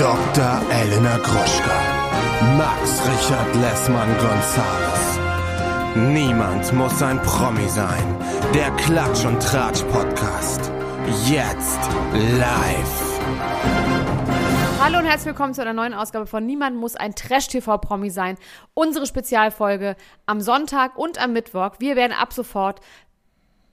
[0.00, 0.62] Dr.
[0.70, 1.78] Elena Gruschka.
[2.56, 5.18] Max Richard Lessmann Gonzales.
[5.94, 8.16] Niemand muss ein Promi sein.
[8.54, 10.72] Der Klatsch und Tratsch Podcast.
[11.28, 11.80] Jetzt
[12.14, 13.20] live.
[14.82, 18.38] Hallo und herzlich willkommen zu einer neuen Ausgabe von Niemand muss ein Trash-TV-Promi sein.
[18.72, 21.72] Unsere Spezialfolge am Sonntag und am Mittwoch.
[21.78, 22.80] Wir werden ab sofort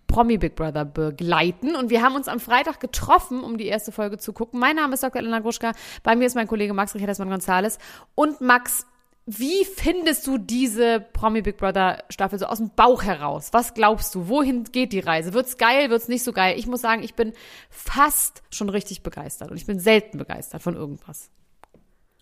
[0.08, 1.76] Promi Big Brother begleiten.
[1.76, 4.60] Und wir haben uns am Freitag getroffen, um die erste Folge zu gucken.
[4.60, 5.22] Mein Name ist Dr.
[5.22, 5.74] Elena Gruschka.
[6.04, 7.78] Bei mir ist mein Kollege Max Richard Gonzales.
[8.16, 8.86] Und Max,
[9.26, 13.50] wie findest du diese Promi Big Brother Staffel so aus dem Bauch heraus?
[13.52, 14.30] Was glaubst du?
[14.30, 15.34] Wohin geht die Reise?
[15.34, 15.90] Wird's geil?
[15.90, 16.58] Wird's nicht so geil?
[16.58, 17.34] Ich muss sagen, ich bin
[17.70, 19.52] fast schon richtig begeistert.
[19.52, 21.30] Und ich bin selten begeistert von irgendwas.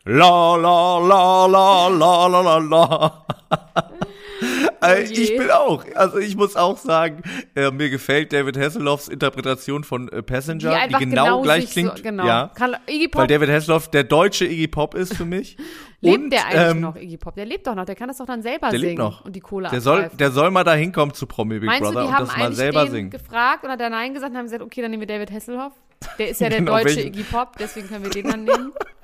[0.05, 3.25] La la la la la la la la.
[4.41, 7.23] Oh ich bin auch, also ich muss auch sagen,
[7.55, 11.97] äh, mir gefällt David Hasselhoffs Interpretation von äh, Passenger, Die die, genau, genau gleich klingt.
[11.97, 12.25] so- genau.
[12.27, 12.69] Ja, Pop-
[13.13, 15.57] weil David Hasselhoff der deutsche Iggy Pop ist für mich.
[16.01, 17.35] Lebt Und, der eigentlich ähm, noch, Iggy Pop?
[17.35, 17.85] Der lebt doch noch.
[17.85, 19.25] Der kann das doch dann selber Der singen lebt noch.
[19.25, 21.93] und die Kohle Der soll, der soll mal da hinkommen zu Promi Big Meinst Brother
[21.93, 23.09] du, die und haben das mal selber singen.
[23.09, 25.71] gefragt und hat er Nein gesagt und haben gesagt, okay, dann nehmen wir David Hasselhoff.
[26.19, 28.71] Der ist ja der Genau, deutsche welchen- Iggy Pop, deswegen können wir den dann nehmen.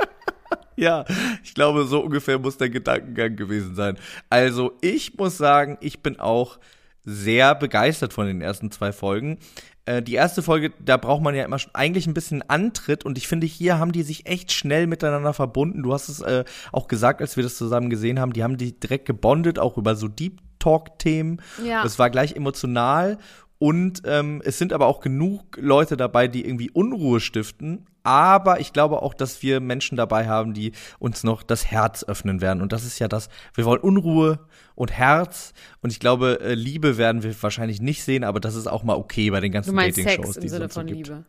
[0.85, 1.05] Ja,
[1.43, 3.97] ich glaube, so ungefähr muss der Gedankengang gewesen sein.
[4.31, 6.57] Also, ich muss sagen, ich bin auch
[7.03, 9.37] sehr begeistert von den ersten zwei Folgen.
[9.85, 13.17] Äh, die erste Folge, da braucht man ja immer schon eigentlich ein bisschen Antritt und
[13.19, 15.83] ich finde, hier haben die sich echt schnell miteinander verbunden.
[15.83, 18.79] Du hast es äh, auch gesagt, als wir das zusammen gesehen haben, die haben die
[18.79, 21.41] direkt gebondet, auch über so Deep Talk-Themen.
[21.63, 21.83] Ja.
[21.83, 23.17] Es war gleich emotional
[23.61, 27.85] und ähm, es sind aber auch genug Leute dabei, die irgendwie Unruhe stiften.
[28.01, 32.41] Aber ich glaube auch, dass wir Menschen dabei haben, die uns noch das Herz öffnen
[32.41, 32.63] werden.
[32.63, 34.39] Und das ist ja das, wir wollen Unruhe
[34.73, 35.53] und Herz.
[35.83, 38.95] Und ich glaube, äh, Liebe werden wir wahrscheinlich nicht sehen, aber das ist auch mal
[38.95, 41.07] okay bei den ganzen Dating-Shows, Sex im die es Sinne so von gibt.
[41.09, 41.23] Liebe.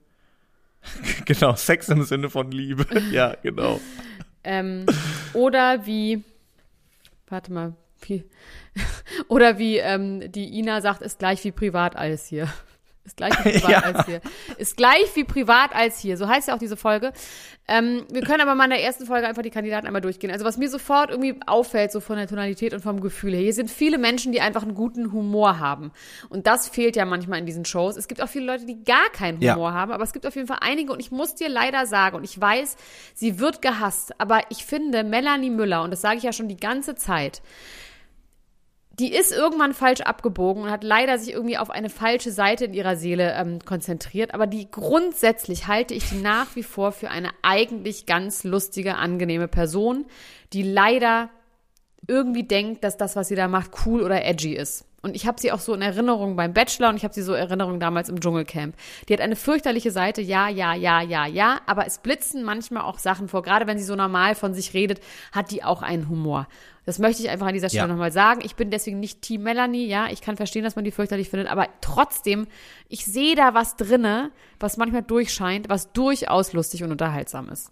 [1.27, 2.87] Genau, Sex im Sinne von Liebe.
[3.13, 3.79] ja, genau.
[4.43, 4.87] Ähm,
[5.35, 6.25] oder wie,
[7.29, 7.75] warte mal,
[8.07, 8.25] wie,
[9.29, 12.49] oder wie ähm, die Ina sagt, ist gleich wie privat alles hier.
[13.05, 13.79] Ist gleich wie privat Ja.
[13.81, 14.21] als hier.
[14.59, 16.17] Ist gleich wie privat als hier.
[16.17, 17.13] So heißt ja auch diese Folge.
[17.67, 20.31] Ähm, wir können aber mal in der ersten Folge einfach die Kandidaten einmal durchgehen.
[20.31, 23.55] Also was mir sofort irgendwie auffällt, so von der Tonalität und vom Gefühl her, hier
[23.55, 25.91] sind viele Menschen, die einfach einen guten Humor haben.
[26.29, 27.97] Und das fehlt ja manchmal in diesen Shows.
[27.97, 29.57] Es gibt auch viele Leute, die gar keinen Ja.
[29.57, 32.15] Humor haben, aber es gibt auf jeden Fall einige und ich muss dir leider sagen,
[32.19, 32.77] und ich weiß,
[33.15, 36.57] sie wird gehasst, aber ich finde Melanie Müller, und das sage ich ja schon die
[36.57, 37.43] ganze Zeit,
[38.99, 42.75] die ist irgendwann falsch abgebogen und hat leider sich irgendwie auf eine falsche Seite in
[42.75, 44.35] ihrer Seele ähm, konzentriert.
[44.35, 49.49] Aber die grundsätzlich halte ich die nach wie vor für eine eigentlich ganz lustige, angenehme
[49.49, 50.07] Person,
[50.53, 51.31] die leider
[52.07, 54.85] irgendwie denkt, dass das, was sie da macht, cool oder edgy ist.
[55.03, 57.35] Und ich habe sie auch so in Erinnerung beim Bachelor und ich habe sie so
[57.35, 58.77] in Erinnerung damals im Dschungelcamp.
[59.09, 62.99] Die hat eine fürchterliche Seite, ja, ja, ja, ja, ja, aber es blitzen manchmal auch
[62.99, 63.43] Sachen vor.
[63.43, 65.01] Gerade wenn sie so normal von sich redet,
[65.33, 66.47] hat die auch einen Humor.
[66.87, 67.89] Das möchte ich einfach an dieser Stelle Ja.
[67.89, 68.43] nochmal sagen.
[68.45, 71.49] Ich bin deswegen nicht Team Melanie, ja, ich kann verstehen, dass man die fürchterlich findet,
[71.49, 72.47] aber trotzdem,
[72.89, 74.31] ich sehe da was drinne,
[74.61, 77.71] was manchmal durchscheint, was durchaus lustig und unterhaltsam ist.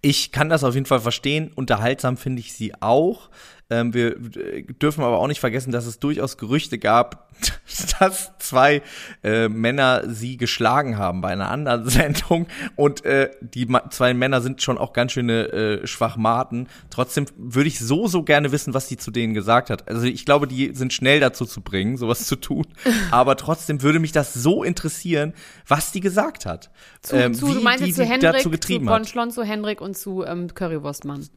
[0.00, 1.52] Ich kann das auf jeden Fall verstehen.
[1.54, 3.30] Unterhaltsam finde ich sie auch.
[3.70, 7.30] Ähm, wir äh, dürfen aber auch nicht vergessen, dass es durchaus Gerüchte gab,
[8.00, 8.82] dass zwei
[9.22, 12.48] äh, Männer sie geschlagen haben bei einer anderen Sendung.
[12.76, 16.68] Und äh, die Ma zwei Männer sind schon auch ganz schöne äh, Schwachmaten.
[16.90, 19.88] Trotzdem würde ich so, so gerne wissen, was sie zu denen gesagt hat.
[19.88, 22.66] Also ich glaube, die sind schnell dazu zu bringen, sowas zu tun.
[23.10, 25.32] Aber trotzdem würde mich das so interessieren,
[25.66, 26.70] was die gesagt hat.
[27.02, 28.98] Zu, Ähm, zu, du wie meinst die zu Hendrik, dazu zu getrieben hat.
[28.98, 31.28] Bonschlon, zu Hendrik und zu ähm, Currywurstmann.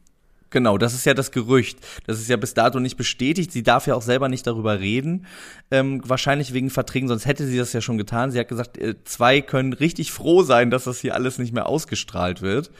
[0.54, 1.80] Genau, das ist ja das Gerücht.
[2.06, 3.50] Das ist ja bis dato nicht bestätigt.
[3.50, 5.26] Sie darf ja auch selber nicht darüber reden.
[5.72, 8.30] Ähm, wahrscheinlich wegen Verträgen, sonst hätte sie das ja schon getan.
[8.30, 11.66] Sie hat gesagt, äh, zwei können richtig froh sein, dass das hier alles nicht mehr
[11.66, 12.70] ausgestrahlt wird.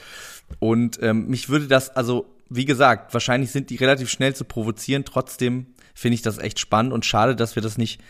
[0.60, 5.04] Und ähm, mich würde das, also wie gesagt, wahrscheinlich sind die relativ schnell zu provozieren.
[5.04, 8.00] Trotzdem finde ich das echt spannend und schade, dass wir das nicht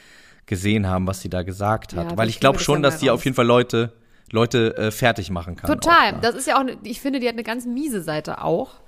[0.45, 2.11] gesehen haben, was sie da gesagt hat.
[2.11, 3.15] Ja, Weil ich glaube schon, dass die raus.
[3.15, 3.95] auf jeden Fall Leute,
[4.31, 5.71] Leute äh, fertig machen kann.
[5.71, 6.13] Total.
[6.13, 6.19] Ne?
[6.21, 8.84] Das ist ja auch, eine, ich finde, die hat eine ganz miese Seite auch.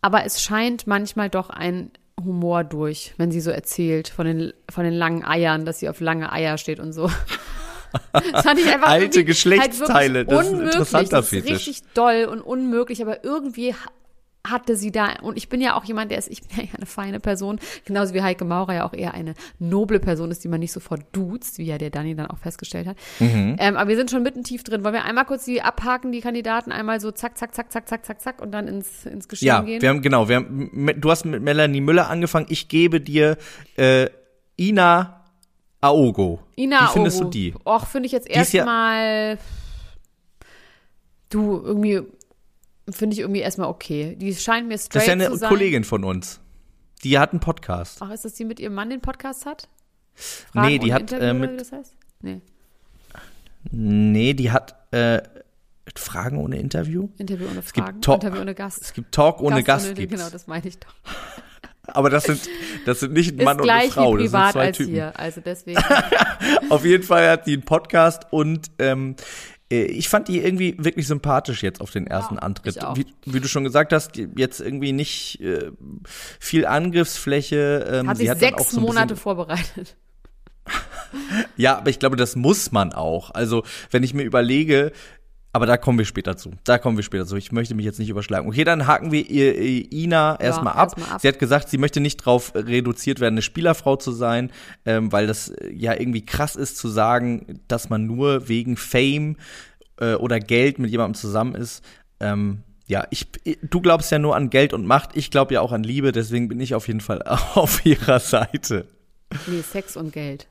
[0.00, 1.90] Aber es scheint manchmal doch ein
[2.24, 6.00] Humor durch, wenn sie so erzählt von den, von den langen Eiern, dass sie auf
[6.00, 7.10] lange Eier steht und so.
[8.12, 11.52] Das fand ich einfach Alte irgendwie Geschlechtsteile, halt das ist ein interessanter das ist Fetisch.
[11.68, 13.74] richtig doll und unmöglich, aber irgendwie
[14.46, 16.86] hatte sie da, und ich bin ja auch jemand, der ist, ich bin ja eine
[16.86, 20.60] feine Person, genauso wie Heike Maurer ja auch eher eine noble Person ist, die man
[20.60, 22.96] nicht sofort duzt, wie ja der Dani dann auch festgestellt hat.
[23.18, 23.56] Mhm.
[23.58, 24.84] Ähm, aber wir sind schon mitten tief drin.
[24.84, 28.06] Wollen wir einmal kurz die abhaken, die Kandidaten, einmal so zack, zack, zack, zack, zack,
[28.06, 29.82] zack, zack und dann ins, ins Geschehen Ja, gehen?
[29.82, 32.46] wir haben genau, wir haben, du hast mit Melanie Müller angefangen.
[32.48, 33.36] Ich gebe dir
[33.76, 34.08] äh,
[34.58, 35.24] Ina
[35.80, 36.40] Aogo.
[36.56, 37.24] Ina Wie findest Ogo.
[37.24, 37.54] du die?
[37.66, 39.38] Och, finde ich jetzt ja- erstmal
[41.30, 42.00] du irgendwie
[42.90, 44.16] finde ich irgendwie erstmal okay.
[44.16, 45.48] Die scheint mir Das straight ist ja eine zu sein.
[45.48, 46.40] Kollegin von uns.
[47.04, 47.98] Die hat einen Podcast.
[48.00, 49.68] Ach, ist das die mit ihrem Mann den Podcast hat?
[50.54, 51.94] Nee, die ohne hat, Interview, äh, mit- das heißt?
[52.22, 52.40] Nee,
[53.70, 55.20] Nee, die hat äh,
[55.96, 57.08] Fragen ohne Interview.
[57.18, 58.82] Interview ohne gibt Fragen, Talk- Interview ohne Gast.
[58.82, 59.86] Es gibt Talk ohne Gast.
[59.86, 60.16] ohne, gibt's.
[60.16, 60.94] Genau, das meine ich doch.
[61.88, 62.40] Aber das sind,
[62.84, 64.92] das sind nicht ein Mann und eine Frau, das sind zwei Typen.
[64.92, 65.18] hier.
[65.18, 65.80] Also deswegen.
[66.70, 69.22] Auf jeden Fall hat die einen Podcast und ähm, äh,
[69.70, 72.78] ich fand die irgendwie wirklich sympathisch jetzt auf den ersten Ja, Antritt.
[72.94, 75.70] Wie, wie du schon gesagt hast, jetzt irgendwie nicht äh,
[76.40, 77.86] viel Angriffsfläche.
[77.90, 79.96] Ähm, Hat sie sich hat sechs so Monate vorbereitet.
[81.56, 83.30] ja, aber ich glaube, das muss man auch.
[83.30, 84.92] Also wenn ich mir überlege,
[85.52, 86.50] aber da kommen wir später zu.
[86.64, 87.36] Da kommen wir später zu.
[87.36, 88.48] Ich möchte mich jetzt nicht überschlagen.
[88.48, 90.90] Okay, dann haken wir ihr Ina erstmal ab.
[90.90, 91.20] erstmal ab.
[91.20, 94.50] Sie hat gesagt, sie möchte nicht drauf reduziert werden, eine Spielerfrau zu sein,
[94.84, 99.36] ähm, weil das äh, ja irgendwie krass ist zu sagen, dass man nur wegen Fame
[100.00, 101.82] äh, oder Geld mit jemandem zusammen ist.
[102.20, 103.26] Ähm, ja, ich,
[103.62, 105.10] du glaubst ja nur an Geld und Macht.
[105.16, 106.12] Ich glaube ja auch an Liebe.
[106.12, 107.22] Deswegen bin ich auf jeden Fall
[107.54, 108.86] auf ihrer Seite.
[109.46, 110.46] Nee, Sex und Geld.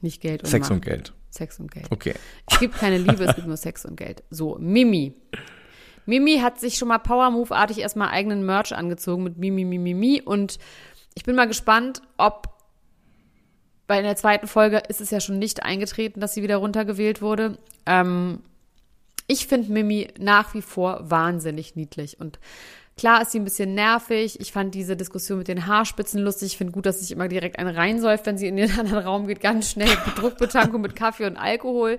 [0.00, 0.76] Nicht Geld und Sex Macht.
[0.76, 1.12] und Geld.
[1.30, 1.86] Sex und Geld.
[1.90, 2.14] Okay.
[2.50, 4.22] Es gibt keine Liebe, es gibt nur Sex und Geld.
[4.30, 5.14] So, Mimi.
[6.06, 10.22] Mimi hat sich schon mal Power Move-artig erstmal eigenen Merch angezogen mit Mimi, Mimi, Mimi.
[10.22, 10.58] Und
[11.14, 12.48] ich bin mal gespannt, ob
[13.86, 17.58] bei der zweiten Folge ist es ja schon nicht eingetreten, dass sie wieder runtergewählt wurde.
[17.86, 18.42] Ähm,
[19.26, 22.18] ich finde Mimi nach wie vor wahnsinnig niedlich.
[22.20, 22.38] Und
[22.98, 24.38] klar ist sie ein bisschen nervig.
[24.40, 26.52] Ich fand diese Diskussion mit den Haarspitzen lustig.
[26.52, 29.26] Ich finde gut, dass sich immer direkt eine reinsäuft, wenn sie in den anderen Raum
[29.26, 29.40] geht.
[29.40, 31.98] Ganz schnell Druckbetankung mit Kaffee und Alkohol.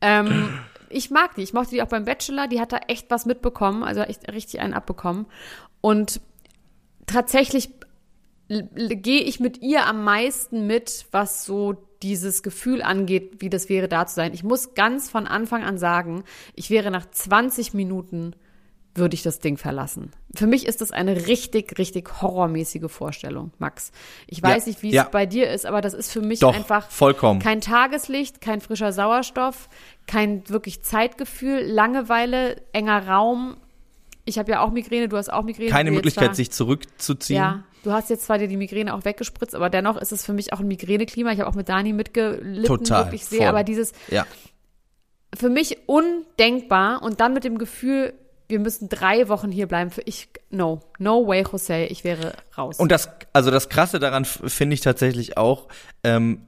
[0.00, 0.58] Ähm,
[0.88, 1.42] ich mag die.
[1.42, 2.48] Ich mochte die auch beim Bachelor.
[2.48, 3.82] Die hat da echt was mitbekommen.
[3.82, 5.26] Also echt richtig einen abbekommen.
[5.80, 6.20] Und
[7.06, 7.70] tatsächlich
[8.48, 13.88] gehe ich mit ihr am meisten mit, was so dieses Gefühl angeht, wie das wäre,
[13.88, 14.32] da zu sein.
[14.32, 16.24] Ich muss ganz von Anfang an sagen,
[16.54, 18.34] ich wäre nach 20 Minuten
[18.98, 20.12] würde ich das Ding verlassen.
[20.34, 23.92] Für mich ist das eine richtig, richtig horrormäßige Vorstellung, Max.
[24.26, 25.04] Ich weiß Ja, nicht, wie es ja.
[25.10, 27.40] bei dir ist, aber das ist für mich Doch, einfach vollkommen.
[27.40, 29.68] kein Tageslicht, kein frischer Sauerstoff,
[30.06, 33.56] kein wirklich Zeitgefühl, Langeweile, enger Raum.
[34.24, 35.70] Ich habe ja auch Migräne, du hast auch Migräne.
[35.70, 37.36] Keine Möglichkeit, zwar- sich zurückzuziehen.
[37.38, 40.34] ja, du hast jetzt zwar dir die Migräne auch weggespritzt, aber dennoch ist es für
[40.34, 41.32] mich auch ein Migräneklima.
[41.32, 43.38] Ich habe auch mit Dani mitgelitten, Total, wirklich sehr.
[43.38, 43.48] voll.
[43.48, 44.26] Aber dieses Ja.
[45.34, 48.12] für mich undenkbar und dann mit dem Gefühl,
[48.48, 49.90] wir müssen drei Wochen hier bleiben.
[49.90, 52.78] Für ich, no, no way, Jose, ich wäre raus.
[52.78, 55.68] Und das, also das Krasse daran finde ich tatsächlich auch,
[56.02, 56.40] ähm,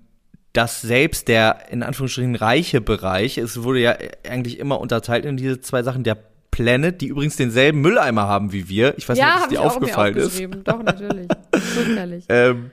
[0.53, 3.97] dass selbst der in Anführungsstrichen reiche Bereich, es wurde ja
[4.29, 6.19] eigentlich immer unterteilt in diese zwei Sachen, der
[6.51, 8.99] Planet, die übrigens denselben Mülleimer haben wie wir.
[8.99, 10.43] Ich weiß ja, nicht, ob es dir ich auch mir aufgefallen ist.
[10.65, 11.29] Doch, natürlich.
[11.55, 12.25] Fürchterlich.
[12.29, 12.71] Ähm,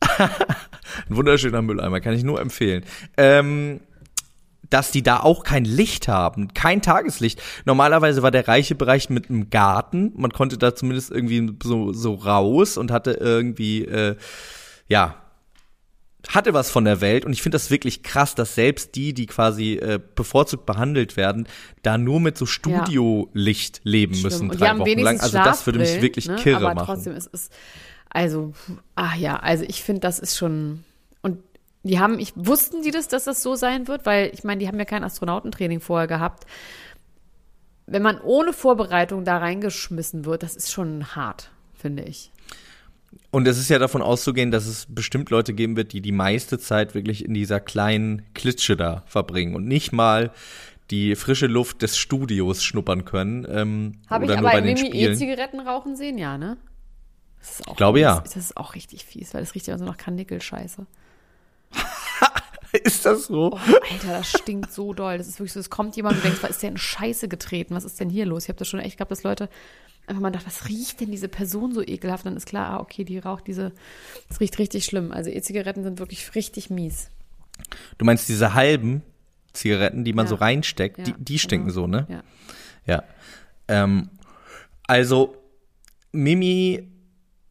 [0.18, 2.84] ein wunderschöner Mülleimer, kann ich nur empfehlen.
[3.16, 3.80] Ähm,
[4.74, 7.40] dass die da auch kein Licht haben, kein Tageslicht.
[7.64, 10.12] Normalerweise war der reiche Bereich mit einem Garten.
[10.16, 14.16] Man konnte da zumindest irgendwie so, so raus und hatte irgendwie, äh,
[14.88, 15.14] ja,
[16.26, 17.24] hatte was von der Welt.
[17.24, 21.46] Und ich finde das wirklich krass, dass selbst die, die quasi äh, bevorzugt behandelt werden,
[21.82, 24.50] da nur mit so Studiolicht leben müssen, Schlimm.
[24.50, 25.20] Und die drei Wochen lang.
[25.20, 26.34] Also das würde mich wirklich ne?
[26.34, 26.86] kirre Aber machen.
[26.86, 27.52] trotzdem, es ist,
[28.10, 28.54] also,
[28.96, 30.82] ach ja, also ich finde, das ist schon,
[31.84, 34.06] die haben, ich, wussten die das, dass das so sein wird?
[34.06, 36.46] Weil, ich meine, die haben ja kein Astronautentraining vorher gehabt.
[37.86, 42.32] Wenn man ohne Vorbereitung da reingeschmissen wird, das ist schon hart, finde ich.
[43.30, 46.58] Und es ist ja davon auszugehen, dass es bestimmt Leute geben wird, die die meiste
[46.58, 50.32] Zeit wirklich in dieser kleinen Klitsche da verbringen und nicht mal
[50.90, 53.46] die frische Luft des Studios schnuppern können.
[53.48, 54.68] Ähm, Habe ich nur aber bei.
[54.68, 56.56] E-Zigaretten rauchen sehen, ja, ne?
[57.40, 58.20] Das ist auch, Glaube, ja.
[58.20, 60.86] Das, ist auch richtig fies, weil das riecht ja so nach Kanickelscheiße.
[62.84, 63.52] ist das so?
[63.52, 63.58] Oh,
[63.92, 65.18] Alter, das stinkt so doll.
[65.18, 67.74] Das ist wirklich so, es kommt jemand und denkt, was ist der in Scheiße getreten?
[67.74, 68.44] Was ist denn hier los?
[68.44, 69.48] Ich habe das schon echt gehabt, dass Leute
[70.06, 72.24] einfach mal gedacht, was riecht denn diese Person so ekelhaft?
[72.26, 73.72] Und dann ist klar, ah, okay, die raucht diese,
[74.28, 75.12] das riecht richtig schlimm.
[75.12, 77.08] Also E-Zigaretten sind wirklich richtig mies.
[77.98, 79.02] Du meinst diese halben
[79.52, 80.30] Zigaretten, die man Ja.
[80.30, 81.80] so reinsteckt, die, Ja, die stinken genau.
[81.82, 82.06] so, ne?
[82.10, 82.22] Ja.
[82.86, 83.02] Ja.
[83.68, 84.10] Ähm,
[84.86, 85.36] also,
[86.12, 86.88] Mimi,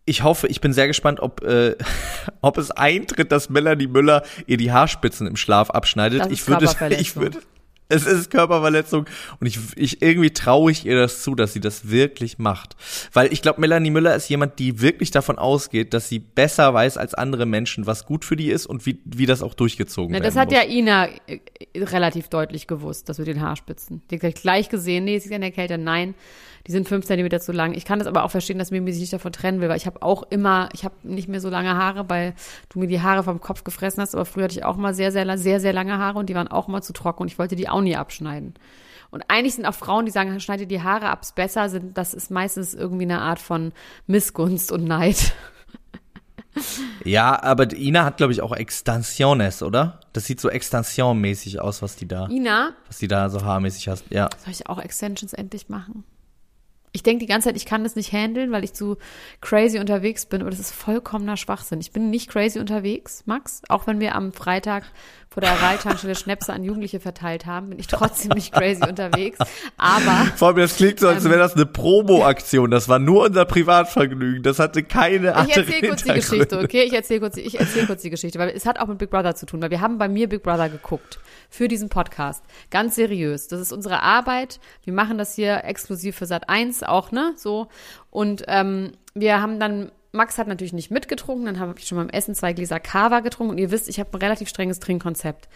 [0.06, 1.76] ich hoffe, ich bin sehr gespannt, ob, äh,
[2.42, 6.32] ob es eintritt, dass Melanie Müller ihr die Haarspitzen im Schlaf abschneidet.
[6.32, 6.66] Ich würde,
[7.00, 7.40] ich würde,
[7.90, 9.06] es ist Körperverletzung
[9.40, 12.76] und ich, ich irgendwie traue ich ihr das zu, dass sie das wirklich macht.
[13.14, 16.98] Weil ich glaube, Melanie Müller ist jemand, die wirklich davon ausgeht, dass sie besser weiß
[16.98, 20.24] als andere Menschen, was gut für die ist und wie, wie das auch durchgezogen werden
[20.24, 20.58] das hat muss.
[20.58, 21.40] ja Ina äh,
[21.76, 24.02] relativ deutlich gewusst, das mit den Haarspitzen.
[24.10, 26.16] Die hat gleich- gesehen, nee, sie ist an der Kälte, nein,
[26.66, 27.74] die sind fünf Zentimeter zu lang.
[27.74, 29.86] Ich kann das aber auch verstehen, dass Mimi sich nicht davon trennen will, weil ich
[29.86, 32.34] habe auch immer, ich habe nicht mehr so lange Haare, weil
[32.70, 35.12] du mir die Haare vom Kopf gefressen hast, aber früher hatte ich auch mal sehr,
[35.12, 37.58] sehr, sehr, sehr lange Haare und die waren auch immer zu trocken und ich wollte
[37.58, 38.54] die auch nie abschneiden.
[39.12, 42.14] Und eigentlich sind auch Frauen, die sagen, schneide die Haare ab, ist besser, sind, das
[42.14, 43.72] ist meistens irgendwie eine Art von
[44.08, 45.34] Missgunst und Neid.
[47.04, 50.00] Ja, aber Ina hat, glaube ich, auch Extensiones, oder?
[50.14, 54.06] Das sieht so Extension-mäßig aus, was die da, Ina, was die da so haarmäßig hast.
[54.10, 54.30] Ja.
[54.44, 56.04] soll ich auch Extensions endlich machen?
[56.96, 58.98] Ich denke die ganze Zeit, ich kann das nicht handeln, weil ich zu
[59.42, 60.42] crazy unterwegs bin.
[60.42, 61.82] Aber das ist vollkommener Schwachsinn.
[61.82, 63.64] Ich bin nicht crazy unterwegs, Max.
[63.68, 64.86] Auch wenn wir am Freitag
[65.34, 69.40] vor der Aral-Tankstelle Schnäpse an Jugendliche verteilt haben, bin ich trotzdem nicht crazy unterwegs.
[69.78, 71.32] Aber Vor allem, das klingt so, als Ähm.
[71.32, 72.70] wäre das eine Promo-Aktion.
[72.70, 74.44] Das war nur unser Privatvergnügen.
[74.44, 76.14] Das hatte keine Ich andere erzähle kurz die.
[76.14, 76.84] Geschichte, okay?
[76.84, 79.34] Ich erzähle kurz, ich erzähl kurz die Geschichte, weil es hat auch mit Big Brother
[79.34, 82.44] zu tun, weil wir haben bei mir Big Brother geguckt für diesen Podcast.
[82.70, 83.48] Ganz seriös.
[83.48, 84.60] Das ist unsere Arbeit.
[84.84, 87.34] Wir machen das hier exklusiv für Sat 1 auch, ne?
[87.38, 87.70] So.
[88.12, 92.10] Und ähm, wir haben dann, Max hat natürlich nicht mitgetrunken, dann habe ich schon beim
[92.10, 95.50] Essen zwei Gläser Kava getrunken und ihr wisst, ich habe ein relativ strenges Trinkkonzept.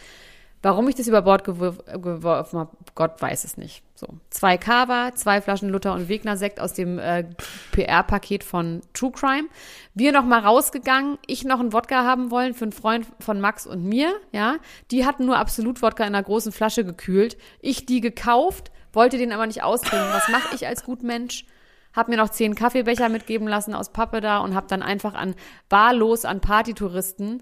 [0.64, 3.84] Warum ich das über Bord geworfen habe, Gott weiß es nicht.
[3.94, 7.26] So, zwei Kava, zwei Flaschen Luther und Wegner Sekt aus dem äh,
[7.74, 9.48] PR-Paket von True Crime.
[9.94, 13.68] Wir noch mal rausgegangen, ich noch einen Wodka haben wollen für einen Freund von Max
[13.68, 14.58] und mir, ja.
[14.90, 17.38] Die hatten nur absolut Wodka in einer großen Flasche gekühlt.
[17.62, 20.10] Ich die gekauft, wollte den aber nicht austrinken.
[20.12, 21.46] Was mache ich als Gutmensch?
[21.98, 25.34] Hab mir noch zehn Kaffeebecher mitgeben lassen aus Pappe da und hab dann einfach an
[25.68, 27.42] wahllos an Partytouristen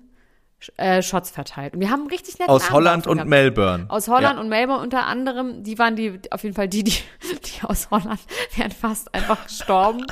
[0.78, 1.74] äh, Shots verteilt.
[1.74, 3.86] Und wir haben richtig nett Aus Holland und Melbourne.
[3.90, 4.42] aus Holland ja.
[4.42, 8.20] und Melbourne unter anderem, die waren die, auf jeden Fall die, die, die aus Holland
[8.56, 10.06] wären fast einfach gestorben.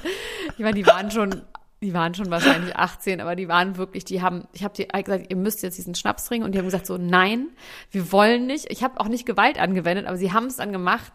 [0.58, 1.42] Ich meine, die waren schon,
[1.82, 5.28] die waren schon wahrscheinlich 18, aber die waren wirklich, die haben, ich habe die gesagt,
[5.30, 7.48] ihr müsst jetzt diesen Schnaps trinken und die haben gesagt so, nein,
[7.92, 8.70] wir wollen nicht.
[8.70, 11.14] Ich habe auch nicht Gewalt angewendet, aber sie haben es dann gemacht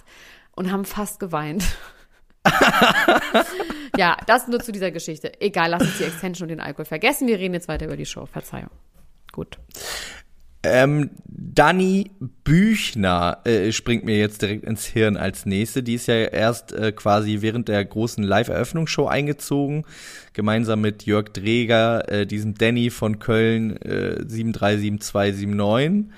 [0.56, 1.64] und haben fast geweint.
[3.97, 5.40] ja, das nur zu dieser Geschichte.
[5.40, 7.28] Egal, lass uns die Extension und den Alkohol vergessen.
[7.28, 8.26] Wir reden jetzt weiter über die Show.
[8.26, 8.71] Verzeihung.
[9.33, 9.59] Gut.
[10.64, 12.11] Ähm, Dani
[12.43, 15.85] Büchner äh, springt mir jetzt direkt ins Hirn als nächste.
[15.85, 19.85] Die ist ja erst äh, quasi während der großen Live-Eröffnungsshow eingezogen,
[20.33, 26.12] gemeinsam mit Jörg Dreger, äh, diesem Danny von Köln äh, 737279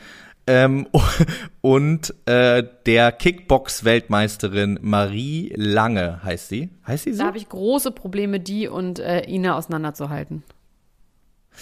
[0.47, 0.87] ähm,
[1.61, 6.71] und äh, der Kickbox-Weltmeisterin Marie Lange heißt sie.
[6.87, 7.21] Heißt sie so?
[7.23, 10.43] Da habe ich große Probleme, die und äh, Ina auseinanderzuhalten.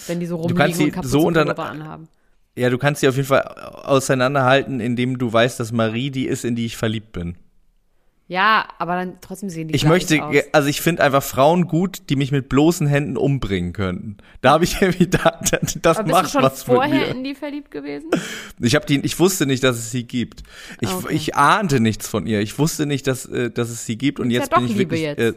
[0.07, 2.07] Wenn die so rumliegen und kaputte so unter- anhaben.
[2.55, 6.43] Ja, du kannst sie auf jeden Fall auseinanderhalten, indem du weißt, dass Marie die ist,
[6.43, 7.35] in die ich verliebt bin.
[8.29, 10.35] Ja, aber dann trotzdem sehen die Ich möchte, aus.
[10.51, 14.17] also ich finde einfach Frauen gut, die mich mit bloßen Händen umbringen könnten.
[14.41, 17.07] Da habe ich irgendwie, da, da, das Aber bist du macht schon was mit vorher
[17.07, 17.07] mir.
[17.07, 18.11] in die verliebt gewesen?
[18.59, 20.43] Ich habe die, ich wusste nicht, dass es sie gibt.
[20.79, 21.13] Ich, Okay.
[21.15, 22.39] ich ahnte nichts von ihr.
[22.41, 24.19] Ich wusste nicht, dass, äh, dass es sie gibt.
[24.19, 25.19] Und Ist ja jetzt doch bin ich Liebe wirklich jetzt.
[25.19, 25.33] Äh,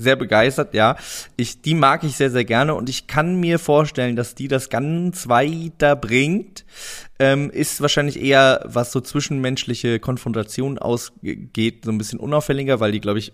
[0.00, 0.74] sehr begeistert.
[0.74, 0.96] Ja,
[1.36, 2.74] ich, die mag ich sehr, sehr gerne.
[2.74, 6.64] Und ich kann mir vorstellen, dass die das ganz weiter bringt.
[7.18, 13.00] Ähm, ist wahrscheinlich eher, was so zwischenmenschliche Konfrontation ausgeht, so ein bisschen unauffälliger, weil die,
[13.00, 13.32] glaube ich,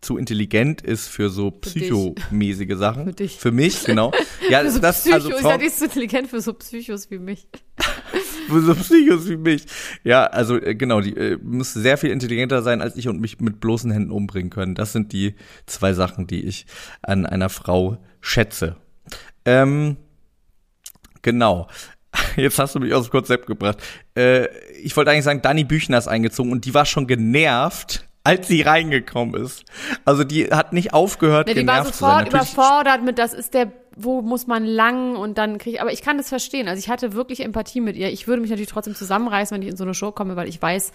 [0.00, 3.06] zu intelligent ist für so psychomäßige Sachen.
[3.06, 3.36] Für dich.
[3.36, 4.12] Für mich, genau.
[4.48, 7.10] Ja, Für so das, Psycho, also ist ja Frauen, nicht so intelligent für so Psychos
[7.10, 7.48] wie mich.
[8.48, 9.64] so Psychos wie mich.
[10.04, 13.40] Ja, also äh, genau, die äh, muss sehr viel intelligenter sein als ich und mich
[13.40, 14.74] mit bloßen Händen umbringen können.
[14.74, 15.34] Das sind die
[15.66, 16.66] zwei Sachen, die ich
[17.02, 18.76] an einer Frau schätze.
[19.44, 19.96] Ähm,
[21.22, 21.68] genau.
[22.36, 23.78] Jetzt hast du mich aus dem Konzept gebracht.
[24.16, 24.48] Äh,
[24.82, 28.60] ich wollte eigentlich sagen, Dani Büchner ist eingezogen und die war schon genervt, als sie
[28.60, 29.64] reingekommen ist.
[30.04, 32.26] Also die hat nicht aufgehört, Ja, die war genervt zu sein.
[32.26, 35.92] sofort überfordert mit, das ist der, wo muss man lang und dann krieg ich, aber
[35.92, 36.68] ich kann das verstehen.
[36.68, 38.10] Also ich hatte wirklich Empathie mit ihr.
[38.10, 40.60] Ich würde mich natürlich trotzdem zusammenreißen, wenn ich in so eine Show komme, weil ich
[40.60, 40.92] weiß,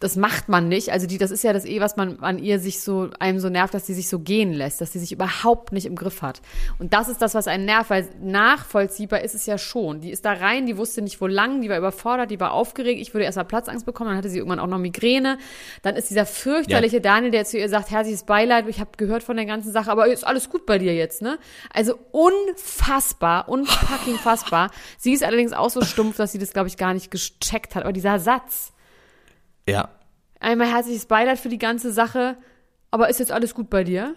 [0.00, 0.90] das macht man nicht.
[0.90, 3.48] Also die, das ist ja das eh, was man an ihr sich so, einem so
[3.48, 6.40] nervt, dass sie sich so gehen lässt, dass sie sich überhaupt nicht im Griff hat.
[6.78, 10.00] Und das ist das, was einen nervt, weil nachvollziehbar ist es ja schon.
[10.00, 13.00] Die ist da rein, die wusste nicht wo lang, die war überfordert, die war aufgeregt.
[13.00, 15.38] Ich würde erst mal Platzangst bekommen, dann hatte sie irgendwann auch noch Migräne.
[15.82, 19.36] Dann ist dieser fürchterliche Daniel, der zu ihr sagt, herzliches Beileid, ich habe gehört von
[19.36, 21.38] der ganzen Sache, aber ist alles gut bei dir jetzt, ne?
[21.72, 24.70] Also unfassbar, unfucking fassbar.
[24.98, 27.84] Sie ist allerdings auch so stumpf, dass sie das, glaube ich, gar nicht gecheckt hat.
[27.84, 28.71] Aber dieser Satz,
[29.68, 29.88] Ja,
[30.42, 32.36] Einmal herzliches Beileid für die ganze Sache,
[32.90, 34.16] aber ist jetzt alles gut bei dir?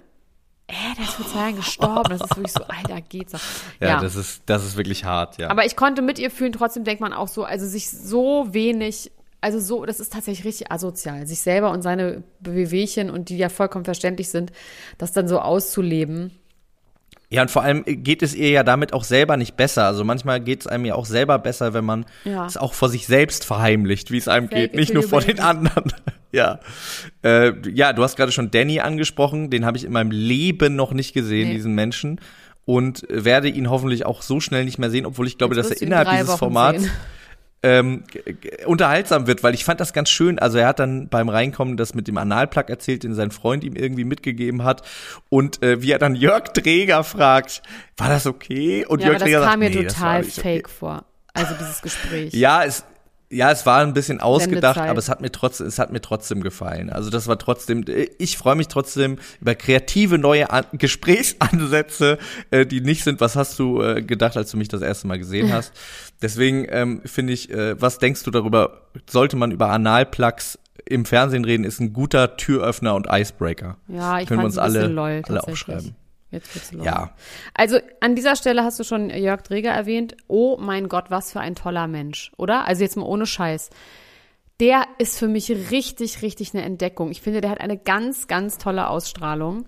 [0.65, 2.09] Äh, der ist vor zwei Jahren gestorben.
[2.09, 3.41] Das ist wirklich so, Alter, geht's noch.
[3.79, 5.51] ja, das ist das ist wirklich hart, ja.
[5.51, 9.11] Aber ich konnte mit ihr fühlen, trotzdem denkt man auch so, also sich so wenig,
[9.39, 13.49] also so, das ist tatsächlich richtig asozial, sich selber und seine Bewegchen und die ja
[13.49, 14.51] vollkommen verständlich sind,
[14.97, 16.31] das dann so auszuleben.
[17.29, 19.85] Ja, und vor allem geht es ihr ja damit auch selber nicht besser.
[19.85, 22.45] Also manchmal geht es einem ja auch selber besser, wenn man Ja.
[22.45, 25.39] es auch vor sich selbst verheimlicht, wie es einem Fake geht, nicht nur vor den
[25.39, 25.91] anderen.
[26.31, 26.59] ja.
[27.23, 30.93] Äh, ja, du hast gerade schon Danny angesprochen, den habe ich in meinem Leben noch
[30.93, 31.55] nicht gesehen, Nee.
[31.55, 32.19] diesen Menschen.
[32.65, 35.77] Und werde ihn hoffentlich auch so schnell nicht mehr sehen, obwohl ich glaube, Jetzt dass
[35.77, 36.91] er innerhalb dieses Wochen Formats sehen.
[37.65, 38.03] Ähm,
[38.67, 40.37] unterhaltsam wird, weil ich fand das ganz schön.
[40.37, 43.75] Also er hat dann beim Reinkommen das mit dem Analplug erzählt, den sein Freund ihm
[43.75, 44.83] irgendwie mitgegeben hat.
[45.29, 47.63] Und äh, wie er dann Jörg Träger fragt,
[47.97, 48.85] war das okay?
[48.85, 50.75] Und Ja, Jörg aber das Träger kam sagt, mir nee, total fake okay.
[50.77, 51.05] vor.
[51.33, 52.33] Also dieses Gespräch.
[52.33, 52.85] Ja, es,
[53.29, 54.89] ja, es war ein bisschen ausgedacht, Sendezeit.
[54.89, 56.89] aber es hat mir trotzdem, es hat mir trotzdem gefallen.
[56.91, 57.83] Also das war trotzdem,
[58.17, 62.19] ich freue mich trotzdem über kreative neue An Gesprächsansätze,
[62.51, 65.17] äh, die nicht sind, was hast du äh, gedacht, als du mich das erste Mal
[65.17, 65.73] gesehen hast.
[66.21, 71.45] Deswegen ähm, finde ich, äh, was denkst du darüber, sollte man über Analplugs im Fernsehen
[71.45, 73.77] reden, ist ein guter Türöffner und Icebreaker.
[73.87, 75.95] Ja, ich Können wir uns alle, lol, alle aufschreiben.
[76.31, 76.85] Jetzt wird's lol.
[76.85, 77.15] Ja.
[77.53, 80.15] Also an dieser Stelle hast du schon Jörg Dreger erwähnt.
[80.27, 82.65] Oh mein Gott, was für ein toller Mensch, oder?
[82.67, 83.69] Also jetzt mal ohne Scheiß.
[84.59, 87.11] Der ist für mich richtig, richtig eine Entdeckung.
[87.11, 89.65] Ich finde, der hat eine ganz, ganz tolle Ausstrahlung.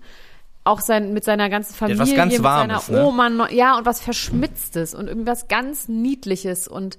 [0.64, 3.06] Auch sein, mit seiner ganzen Familie, was ganz mit Warmes, seiner ne?
[3.06, 6.68] Oma, neu- ja, und was Verschmitztes und irgendwas ganz Niedliches.
[6.68, 6.98] Und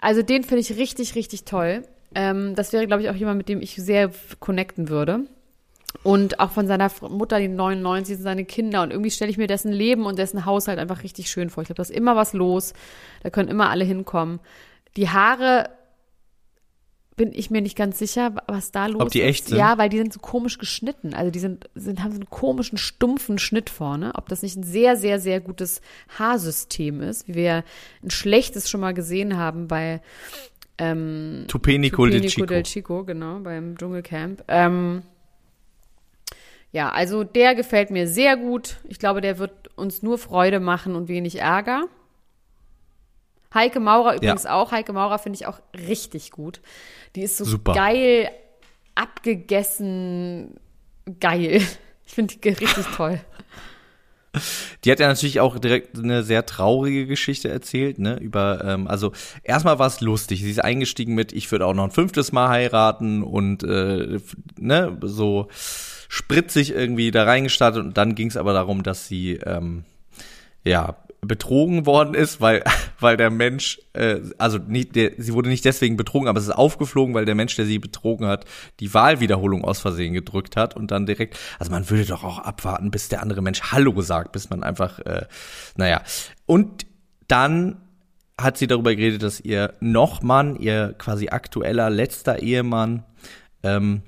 [0.00, 1.82] also den finde ich richtig, richtig toll.
[2.14, 5.20] Ähm, das wäre, glaube ich, auch jemand, mit dem ich sehr connecten würde.
[6.02, 8.82] Und auch von seiner Mutter, die 99 sind, seine Kinder.
[8.82, 11.62] Und irgendwie stelle ich mir dessen Leben und dessen Haushalt einfach richtig schön vor.
[11.62, 12.72] Ich glaube, da ist immer was los.
[13.22, 14.40] Da können immer alle hinkommen.
[14.96, 15.68] Die Haare
[17.16, 19.26] bin ich mir nicht ganz sicher, was da los Ob die ist.
[19.26, 19.58] echt sind?
[19.58, 21.12] Ja, weil die sind so komisch geschnitten.
[21.12, 24.12] Also die sind, sind haben so einen komischen, stumpfen Schnitt vorne.
[24.14, 25.82] Ob das nicht ein sehr, sehr, sehr gutes
[26.18, 27.64] Haarsystem ist, wie wir
[28.02, 30.00] ein schlechtes schon mal gesehen haben bei
[30.78, 32.46] ähm, Tupenico de Tupinico Chico.
[32.46, 34.42] del Chico, genau, beim Dschungelcamp.
[34.48, 35.02] Ähm,
[36.72, 38.76] ja, also der gefällt mir sehr gut.
[38.84, 41.84] Ich glaube, der wird uns nur Freude machen und wenig Ärger.
[43.52, 44.70] Heike Maurer übrigens auch.
[44.70, 46.60] Heike Maurer finde ich auch richtig gut.
[47.16, 47.72] Die ist so Super.
[47.72, 48.30] geil,
[48.94, 50.56] abgegessen,
[51.18, 51.62] geil.
[52.06, 53.20] Ich finde die richtig toll.
[54.84, 58.18] Die hat ja natürlich auch direkt eine sehr traurige Geschichte erzählt, ne?
[58.18, 59.12] Über, ähm, also
[59.44, 60.42] erstmal war es lustig.
[60.42, 64.18] Sie ist eingestiegen mit, ich würde auch noch ein fünftes Mal heiraten und äh,
[64.58, 65.46] ne, so
[66.10, 69.84] spritzig irgendwie da reingestartet und dann ging es aber darum, dass sie ähm,
[70.64, 72.64] ja betrogen worden ist, weil
[72.98, 76.50] weil der Mensch äh, also nicht der, sie wurde nicht deswegen betrogen, aber es ist
[76.50, 78.44] aufgeflogen, weil der Mensch, der sie betrogen hat,
[78.80, 82.90] die Wahlwiederholung aus Versehen gedrückt hat und dann direkt, also man würde doch auch abwarten,
[82.90, 85.26] bis der andere Mensch Hallo sagt, bis man einfach, äh,
[85.76, 86.02] naja.
[86.44, 86.86] Und
[87.28, 87.80] dann
[88.36, 93.04] hat sie darüber geredet, dass ihr Nochmann, ihr quasi aktueller letzter Ehemann,
[93.62, 94.02] ähm,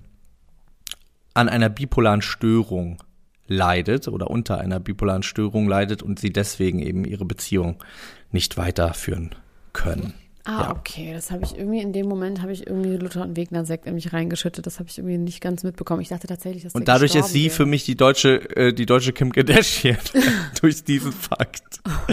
[1.35, 3.03] an einer bipolaren Störung
[3.47, 7.83] leidet oder unter einer bipolaren Störung leidet und sie deswegen eben ihre Beziehung
[8.31, 9.35] nicht weiterführen
[9.73, 10.15] können.
[10.45, 10.71] Ah, Ja.
[10.73, 11.13] okay.
[11.15, 13.95] Das habe ich irgendwie in dem Moment habe ich irgendwie Luther und Wegner Sekt in
[13.95, 14.67] mich reingeschüttet.
[14.67, 16.01] Das habe ich irgendwie nicht ganz mitbekommen.
[16.03, 17.55] Ich dachte tatsächlich, dass Und dadurch ist sie wäre.
[17.55, 19.97] für mich die deutsche, äh, die deutsche Kim Kardashian
[20.61, 21.63] durch diesen Fakt.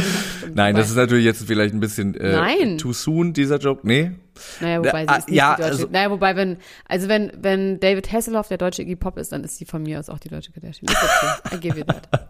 [0.53, 2.77] Nein, das ist natürlich jetzt vielleicht ein bisschen äh, Nein.
[2.77, 3.81] too soon, dieser Joke.
[3.87, 4.11] Nee.
[4.61, 5.71] Naja, wobei Ah, sie ist nicht ja, die deutsche.
[5.73, 9.43] also- naja, wobei, wenn, also wenn, wenn David Hasselhoff der deutsche Iggy Pop ist, dann
[9.43, 10.87] ist sie von mir aus auch die deutsche Kardashian.
[10.91, 11.55] Ist okay.
[11.55, 12.29] I give you that.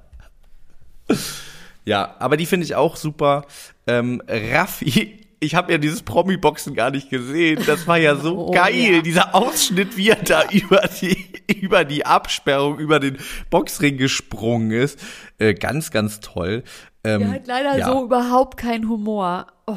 [1.85, 3.45] Ja, aber die finde ich auch super.
[3.87, 7.63] Ähm, Raffi, ich habe ja dieses Promi-Boxen gar nicht gesehen.
[7.65, 9.01] Das war ja so Oh, geil, ja.
[9.01, 11.17] dieser Ausschnitt, wie er da über die,
[11.61, 13.17] über die Absperrung, über den
[13.49, 14.99] Boxring gesprungen ist.
[15.37, 16.63] Äh, ganz, ganz toll.
[17.03, 17.85] Ähm, Der hat leider ja.
[17.91, 19.47] so überhaupt keinen Humor.
[19.65, 19.75] Oh,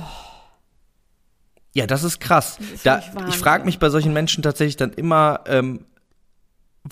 [1.74, 2.58] Ja, das ist krass.
[2.74, 5.84] ist da, ich frage mich bei solchen Menschen tatsächlich dann immer, ähm,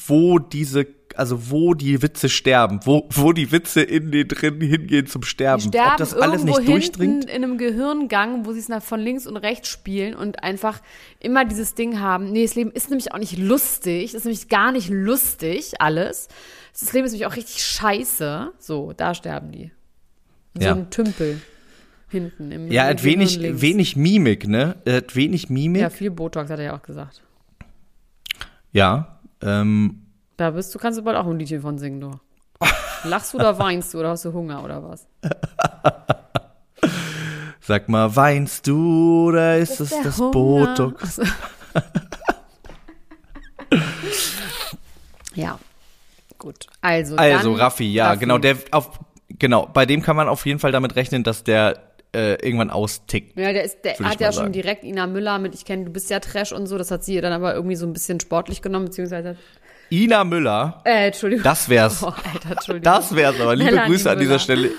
[0.06, 5.06] wo diese, also wo die Witze sterben, wo, wo die Witze in den drin hingehen
[5.06, 5.62] zum Sterben.
[5.62, 7.24] die sterben Ob das alles nicht durchdringt.
[7.24, 10.80] in einem Gehirngang, wo sie es nach von links und rechts spielen und einfach
[11.18, 12.30] immer dieses Ding haben.
[12.32, 14.12] Nee, das Leben ist nämlich auch nicht lustig.
[14.12, 16.28] Das ist nämlich gar nicht lustig, alles.
[16.78, 18.52] Das Leben ist nämlich auch richtig scheiße.
[18.58, 19.70] So, da sterben die.
[20.54, 20.74] In Ja.
[20.74, 21.40] So ein Tümpel.
[22.08, 23.60] Hinten im Ja, er hat wenig, links.
[23.62, 24.74] wenig Mimik, ne?
[24.84, 25.80] Er hat wenig Mimik.
[25.82, 27.22] Ja, viel Botox hat er ja auch gesagt.
[28.72, 29.18] Ja.
[29.42, 29.99] ähm,
[30.40, 32.12] Da bist du, kannst du bald auch ein Liedchen von singen, du.
[33.04, 35.06] Lachst du oder weinst du oder hast du Hunger oder was?
[37.60, 40.30] sag mal, weinst du oder ist es der das Hunger?
[40.30, 41.20] Botox?
[45.34, 45.58] Ja,
[46.38, 46.66] gut.
[46.80, 48.20] Also, Also, dann Raffi, ja, Raffi.
[48.20, 48.98] genau, der auf,
[49.38, 51.82] genau, bei dem kann man auf jeden Fall damit rechnen, dass der
[52.14, 53.38] äh, irgendwann austickt.
[53.38, 54.52] Ja, der, ist, der hat ja mal schon sagen.
[54.52, 57.20] direkt Ina Müller mit, ich kenne, du bist ja Trash und so, das hat sie
[57.20, 59.36] dann aber irgendwie so ein bisschen sportlich genommen, beziehungsweise,
[59.90, 61.42] Ina Müller, äh, Entschuldigung.
[61.44, 62.02] das wär's.
[62.02, 62.82] Oh, Alter, Entschuldigung.
[62.84, 63.56] Das wär's aber.
[63.56, 64.38] Liebe Melanie Grüße an dieser Müller.
[64.38, 64.70] Stelle.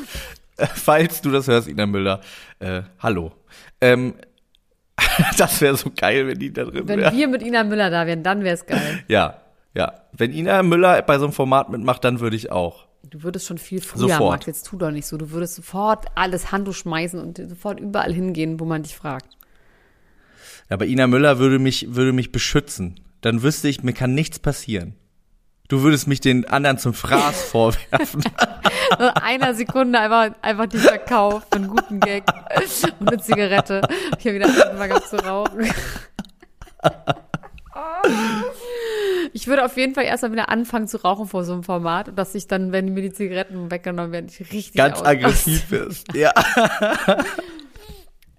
[0.58, 2.21] Äh, Falls du das hörst, Ina Müller.
[2.60, 3.32] Äh, hallo.
[3.82, 4.15] Ähm,
[5.38, 7.15] das wäre so geil, wenn die da drin Wenn wäre.
[7.15, 9.04] wir mit Ina Müller da wären, dann wär's geil.
[9.08, 9.41] Ja,
[9.74, 9.93] ja.
[10.13, 12.88] Wenn Ina Müller bei so einem Format mitmacht, dann würde ich auch.
[13.04, 14.45] Du würdest schon viel früher, Sofort.
[14.47, 15.17] Jetzt tu doch nicht so.
[15.17, 19.38] Du würdest sofort alles Handtuch schmeißen und sofort überall hingehen, wo man dich fragt.
[20.69, 23.00] Ja, aber Ina Müller würde mich, würde mich beschützen.
[23.21, 24.95] Dann wüsste ich, mir kann nichts passieren.
[25.71, 28.21] Du würdest mich den anderen zum Fraß vorwerfen.
[28.99, 32.23] Nach einer Sekunde einfach, einfach dieser Kauf für einen guten Gag
[32.99, 33.79] und eine Zigarette.
[34.19, 35.71] Ich habe wieder angefangen zu rauchen.
[39.31, 42.17] Ich würde auf jeden Fall erstmal wieder anfangen zu rauchen vor so einem Format und
[42.19, 46.13] dass ich dann, wenn mir die Zigaretten weggenommen werden, ich richtig Ganz aus- aggressiv bist.
[46.13, 46.34] Ja.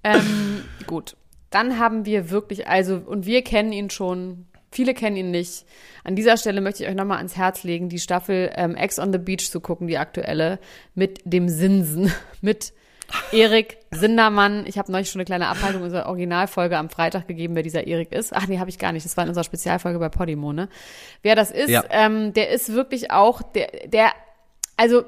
[0.04, 1.16] Ähm, gut.
[1.48, 5.64] Dann haben wir wirklich, also, und wir kennen ihn schon, viele kennen ihn nicht.
[6.04, 9.12] An dieser Stelle möchte ich euch nochmal ans Herz legen, die Staffel ähm, Ex on
[9.12, 10.58] the Beach zu gucken, die aktuelle,
[10.94, 12.72] mit dem Sinsen, mit
[13.30, 14.64] Erik Sindermann.
[14.66, 18.10] Ich habe neulich schon eine kleine Abhaltung unserer Originalfolge am Freitag gegeben, wer dieser Erik
[18.10, 18.32] ist.
[18.34, 19.04] Ach nee, habe ich gar nicht.
[19.04, 20.68] Das war in unserer Spezialfolge bei Podimo, ne?
[21.22, 21.84] Wer das ist, Ja.
[21.90, 24.12] ähm, der ist wirklich auch, der, der,
[24.78, 25.04] also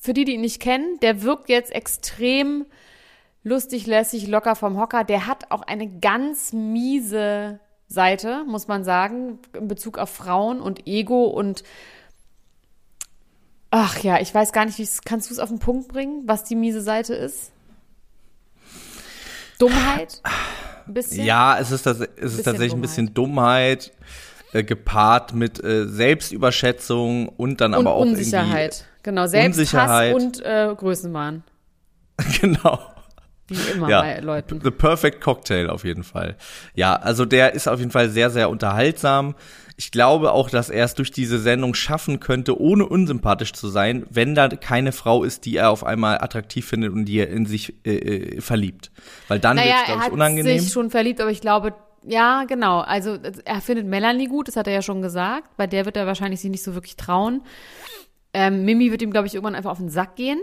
[0.00, 2.64] für die, die ihn nicht kennen, der wirkt jetzt extrem
[3.42, 5.02] lustig, lässig, locker vom Hocker.
[5.02, 10.86] Der hat auch eine ganz miese Seite, muss man sagen, in Bezug auf Frauen und
[10.86, 11.62] Ego und
[13.70, 16.44] ach ja, ich weiß gar nicht, wie kannst du es auf den Punkt bringen, was
[16.44, 17.52] die miese Seite ist?
[19.58, 20.22] Dummheit?
[20.86, 21.24] Bisschen?
[21.24, 23.92] Ja, es ist, das, es ist tatsächlich ein bisschen Dummheit,
[24.52, 28.84] äh, gepaart mit äh, Selbstüberschätzung und dann und aber auch Unsicherheit.
[29.02, 30.14] Genau, Selbsthass Unsicherheit.
[30.14, 31.42] und äh, Größenwahn.
[32.40, 32.78] Genau.
[33.48, 34.60] Wie immer Ja, bei Leuten.
[34.62, 36.36] The Perfect Cocktail auf jeden Fall.
[36.74, 39.34] Ja, also der ist auf jeden Fall sehr, sehr unterhaltsam.
[39.78, 44.06] Ich glaube auch, dass er es durch diese Sendung schaffen könnte, ohne unsympathisch zu sein,
[44.08, 47.44] wenn da keine Frau ist, die er auf einmal attraktiv findet und die er in
[47.44, 48.90] sich äh, äh, verliebt.
[49.28, 50.58] Weil dann Naja, wird es, er glaube ich, hat unangenehm.
[50.58, 51.74] sich schon verliebt, aber ich glaube,
[52.08, 52.80] ja, genau.
[52.80, 55.56] Also er findet Melanie gut, das hat er ja schon gesagt.
[55.58, 57.42] Bei der wird er wahrscheinlich sich nicht so wirklich trauen.
[58.32, 60.38] Ähm, Mimi wird ihm, glaube ich, irgendwann einfach auf den Sack gehen.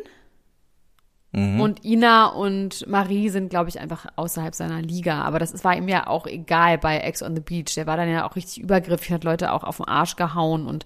[1.34, 1.60] Mhm.
[1.60, 5.24] Und Ina und Marie sind, glaube ich, einfach außerhalb seiner Liga.
[5.24, 7.74] Aber das war ihm ja auch egal bei Ex on the Beach.
[7.76, 10.86] Der war dann ja auch richtig übergriffig, hat Leute auch auf den Arsch gehauen und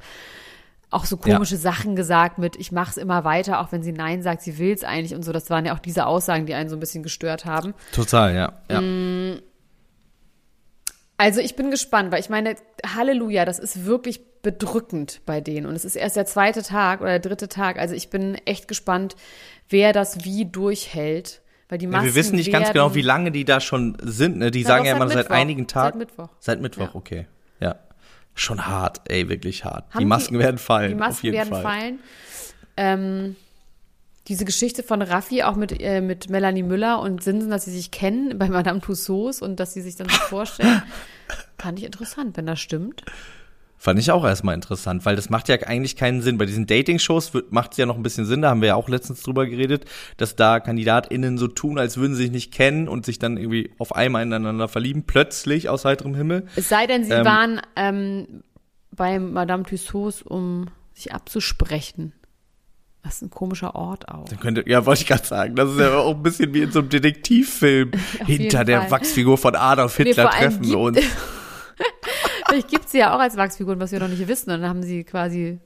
[0.89, 4.41] auch so komische Sachen gesagt mit, ich mach's immer weiter, auch wenn sie Nein sagt,
[4.41, 5.33] sie will's eigentlich und so.
[5.33, 7.73] Das waren ja auch diese Aussagen, die einen so ein bisschen gestört haben.
[7.91, 8.53] Total, ja.
[8.71, 8.79] ja.
[8.79, 9.41] Mm.
[11.17, 12.55] Also ich bin gespannt, weil ich meine,
[12.95, 15.65] Halleluja, das ist wirklich bedrückend bei denen.
[15.65, 17.77] Und es ist erst der zweite Tag oder der dritte Tag.
[17.79, 19.15] Also ich bin echt gespannt,
[19.69, 21.41] wer das wie durchhält.
[21.69, 24.37] Weil die Ja, Masken wir wissen nicht ganz genau, wie lange die da schon sind.
[24.37, 24.51] Ne?
[24.51, 25.35] Die Na sagen ja seit immer seit Mittwoch.
[25.35, 25.99] einigen Tagen.
[25.99, 26.29] Seit Mittwoch.
[26.39, 26.95] Seit Mittwoch, Ja.
[26.95, 27.27] okay.
[27.59, 27.75] Ja.
[28.35, 29.89] Schon hart, ey, wirklich hart.
[29.91, 31.61] Haben die Masken werden fallen, Die Masken werden Fall.
[31.63, 31.99] fallen.
[32.77, 33.35] Ähm,
[34.27, 37.91] diese Geschichte von Raffi auch mit, äh, mit Melanie Müller und Sinsen, dass sie sich
[37.91, 40.83] kennen bei Madame Tussauds und dass sie sich dann so vorstellen,
[41.57, 43.03] fand ich interessant, wenn das stimmt.
[43.79, 46.37] Fand ich auch erstmal interessant, weil das macht ja eigentlich keinen Sinn.
[46.39, 48.89] Bei diesen Dating-Shows macht es ja noch ein bisschen Sinn, da haben wir ja auch
[48.89, 49.85] letztens drüber geredet,
[50.17, 53.71] dass da KandidatInnen so tun, als würden sie sich nicht kennen und sich dann irgendwie
[53.77, 56.47] auf einmal ineinander verlieben, plötzlich aus heiterem Himmel.
[56.55, 58.43] Es sei denn, sie Ähm, waren ähm,
[58.91, 62.13] bei Madame Tussauds, um sich abzusprechen.
[63.03, 64.27] Das ist ein komischer Ort auch.
[64.27, 66.71] Dann könnte, ja, wollte ich gerade sagen, das ist ja auch ein bisschen wie in
[66.71, 67.91] so einem Detektivfilm.
[68.25, 68.91] Hinter der Fall.
[68.91, 70.97] Wachsfigur von Adolf Hitler treffen wir uns.
[72.57, 74.49] Vielleicht gibt sie ja auch als Wachsfiguren, was wir noch nicht wissen.
[74.51, 75.59] Und dann haben sie quasi,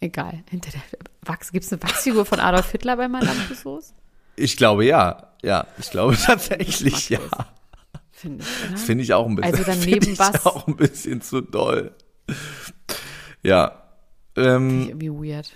[0.00, 0.80] egal, hinter der
[1.22, 3.94] Wachs, gibt es eine Wachsfigur von Adolf Hitler bei Madame Tussauds?
[4.36, 5.28] Ich glaube ja.
[5.42, 7.18] Ja, ich glaube tatsächlich ja.
[8.12, 9.52] Finde ich, finde ich auch ein bisschen.
[9.52, 11.92] Also dann finde neben ich was- auch ein bisschen zu doll.
[13.42, 13.82] Ja.
[14.36, 15.50] Ähm, Irgendwie weird.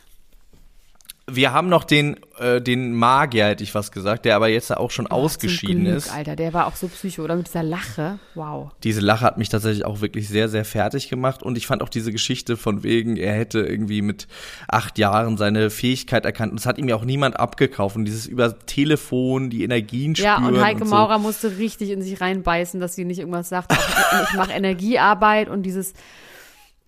[1.29, 4.93] Wir haben noch den, äh, den Magier, hätte ich was gesagt, der aber jetzt auch
[4.93, 6.13] schon ausgeschieden Zum Glück, ist.
[6.13, 8.21] Alter, der war auch so psycho, oder mit dieser Lache.
[8.37, 8.71] Wow.
[8.85, 11.43] Diese Lache hat mich tatsächlich auch wirklich sehr, sehr fertig gemacht.
[11.43, 14.29] Und ich fand auch diese Geschichte von wegen, er hätte irgendwie mit
[14.69, 16.53] acht Jahren seine Fähigkeit erkannt.
[16.53, 17.97] Und es hat ihm ja auch niemand abgekauft.
[17.97, 20.95] Und dieses über Telefon, die Energien Ja, spüren und Heike und so.
[20.95, 23.73] Maurer musste richtig in sich reinbeißen, dass sie nicht irgendwas sagt.
[24.29, 25.93] Ich mache Energiearbeit und dieses,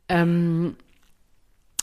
[0.09, 0.77] ähm,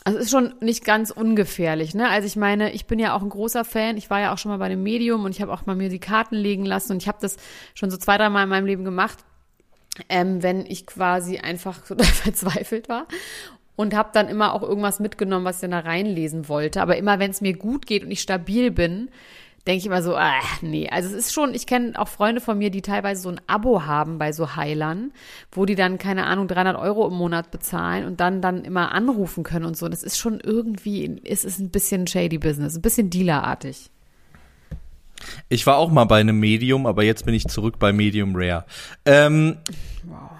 [0.06, 2.08] also es ist schon nicht ganz ungefährlich, ne?
[2.08, 3.96] Also ich meine, ich bin ja auch ein großer Fan.
[3.96, 5.88] Ich war ja auch schon mal bei einem Medium und ich habe auch mal mir
[5.88, 7.36] die Karten legen lassen und ich habe das
[7.74, 9.18] schon so zwei, drei Mal in meinem Leben gemacht,
[10.08, 13.08] ähm, wenn ich quasi einfach total verzweifelt war
[13.74, 16.82] und habe dann immer auch irgendwas mitgenommen, was ich dann da reinlesen wollte.
[16.82, 19.10] Aber immer, wenn es mir gut geht und ich stabil bin,
[19.66, 20.88] denke ich immer so, ah, nee.
[20.88, 23.82] Also es ist schon, ich kenne auch Freunde von mir, die teilweise so ein Abo
[23.84, 25.12] haben bei so Heilern,
[25.52, 29.42] wo die dann, keine Ahnung, 300 Euro im Monat bezahlen und dann dann immer anrufen
[29.44, 29.86] können und so.
[29.86, 33.90] Und es ist schon irgendwie, es ist ein bisschen shady Business, ein bisschen dealerartig.
[35.48, 38.64] Ich war auch mal bei einem Medium, aber jetzt bin ich zurück bei Medium Rare.
[39.04, 39.56] Ähm,
[40.04, 40.30] Wow.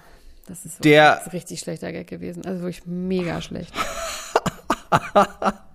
[0.47, 2.45] Das ist, Der- wirklich, das ist ein richtig schlechter Gag gewesen.
[2.45, 3.73] Also wirklich mega schlecht.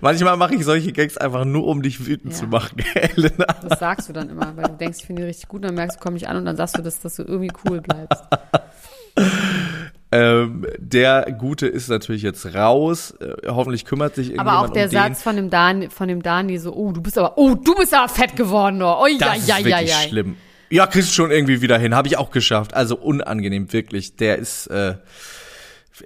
[0.00, 2.38] Manchmal mache ich solche Gags einfach nur, um dich wütend Ja.
[2.40, 3.46] zu machen, Elena.
[3.68, 5.98] Das sagst du dann immer, weil du denkst, ich finde die richtig gut, dann merkst
[5.98, 8.22] du, komme ich an und dann sagst du, dass, dass du irgendwie cool bleibst.
[10.12, 13.12] Ähm, der Gute ist natürlich jetzt raus.
[13.20, 14.98] Äh, hoffentlich kümmert sich irgendjemand Aber auch der um den.
[14.98, 17.94] Satz von dem Dani, von dem Dani so, oh, du bist aber, oh, du bist
[17.94, 20.08] aber fett geworden, oh, oh ja, Das ja, ist ja, wirklich ja.
[20.08, 20.36] schlimm.
[20.68, 21.94] Ja, kriegst du schon irgendwie wieder hin.
[21.94, 22.74] Habe ich auch geschafft.
[22.74, 24.16] Also unangenehm, wirklich.
[24.16, 24.94] Der ist, äh,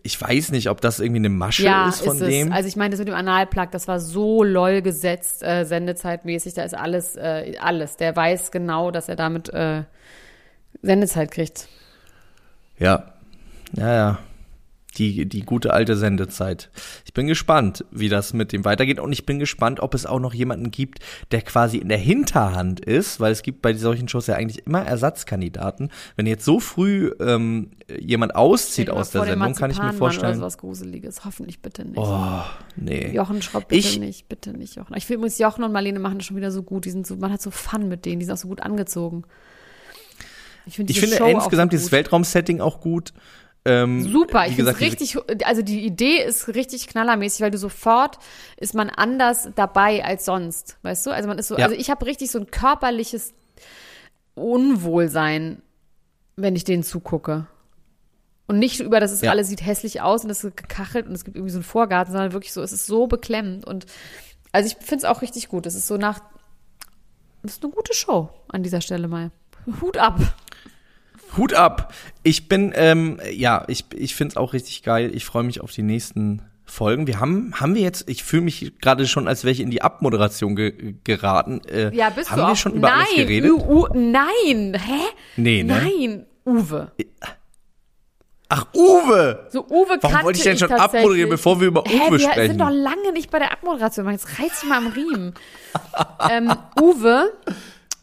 [0.03, 2.53] ich weiß nicht, ob das irgendwie eine Masche Ja, ist von ist dem.
[2.53, 6.65] Also ich meine, das mit dem Analplug, das war so lol gesetzt, äh, sendezeitmäßig, da
[6.65, 7.97] ist alles, äh, alles.
[7.97, 9.85] Der weiß genau, dass er damit äh,
[10.83, 11.69] Sendezeit kriegt.
[12.79, 13.13] Ja,
[13.77, 14.19] ja, ja.
[14.97, 16.71] Die, die gute alte Sendezeit.
[17.05, 19.01] Ich bin gespannt, wie das mit dem weitergeht.
[19.01, 21.01] Und ich bin gespannt, ob es auch noch jemanden gibt,
[21.33, 24.83] der quasi in der Hinterhand ist, weil es gibt bei solchen Shows ja eigentlich immer
[24.87, 25.91] Ersatzkandidaten.
[26.15, 30.31] Wenn jetzt so früh ähm, jemand auszieht aus der Sendung, kann ich mir vorstellen.
[30.33, 31.25] Oder sowas Gruseliges.
[31.25, 31.99] Hoffentlich bitte nicht.
[31.99, 32.43] Oh,
[32.77, 33.11] nee.
[33.13, 34.97] Jochen Schropp, bitte Ich- nicht, bitte nicht, Jochen.
[34.97, 36.85] Ich finde, Jochen und Marlene machen das schon wieder so gut.
[36.85, 39.25] Die sind so, man hat so Fun mit denen, die sind auch so gut angezogen.
[40.67, 41.93] Ich, find Ich finde Show insgesamt so dieses.
[41.93, 43.13] Weltraumsetting auch gut.
[43.66, 48.18] Ähm, Super, ich finde richtig, also die Idee ist richtig knallermäßig, weil du sofort
[48.59, 51.11] ist man anders dabei als sonst, weißt du?
[51.12, 51.64] Also man ist so, Ja.
[51.64, 53.33] also ich habe richtig so ein körperliches
[54.35, 55.62] Unwohlsein,
[56.37, 57.46] wenn ich denen zugucke.
[58.46, 59.31] Und nicht über, dass es Ja.
[59.31, 62.12] alles sieht hässlich aus und es ist gekachelt und es gibt irgendwie so einen Vorgarten,
[62.12, 63.87] sondern wirklich so, es ist so beklemmend und
[64.53, 65.66] also ich finde es auch richtig gut.
[65.66, 66.20] Es ist so nach,
[67.42, 69.31] es ist eine gute Show an dieser Stelle mal.
[69.81, 70.20] Hut ab.
[71.37, 71.93] Hut ab.
[72.23, 75.11] Ich bin, ähm, ja, ich, ich finde es auch richtig geil.
[75.15, 77.07] Ich freue mich auf die nächsten Folgen.
[77.07, 79.83] Wir haben, haben wir jetzt, ich fühle mich gerade schon, als wäre ich in die
[79.83, 81.61] Abmoderation ge geraten.
[81.69, 82.57] Äh, Ja, bist haben du wir auch.
[82.57, 83.51] schon über nein, alles geredet?
[83.51, 85.01] U, U, nein, hä?
[85.37, 85.73] Nee, ne?
[85.83, 86.93] Nein, Uwe.
[88.49, 89.47] Ach, Uwe!
[89.51, 92.51] So Uwe Warum wollte ich denn schon abmoderieren, bevor wir über Hä, Uwe wir sprechen?
[92.53, 94.09] sind doch lange nicht bei der Abmoderation.
[94.11, 95.35] Jetzt reiß dich mal am Riemen.
[96.31, 97.33] ähm, Uwe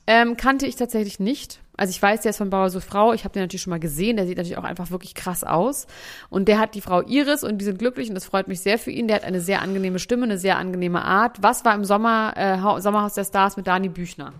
[0.07, 1.59] ähm, kannte ich tatsächlich nicht.
[1.81, 3.11] Also ich weiß, der ist von Bauer so Frau.
[3.11, 4.15] Ich habe den natürlich schon mal gesehen.
[4.15, 5.87] Der sieht natürlich auch einfach wirklich krass aus.
[6.29, 8.77] Und der hat die Frau Iris und die sind glücklich und das freut mich sehr
[8.77, 9.07] für ihn.
[9.07, 11.41] Der hat eine sehr angenehme Stimme, eine sehr angenehme Art.
[11.41, 14.31] Was war im Sommer äh, Hau- Sommerhaus der Stars mit Dani Büchner?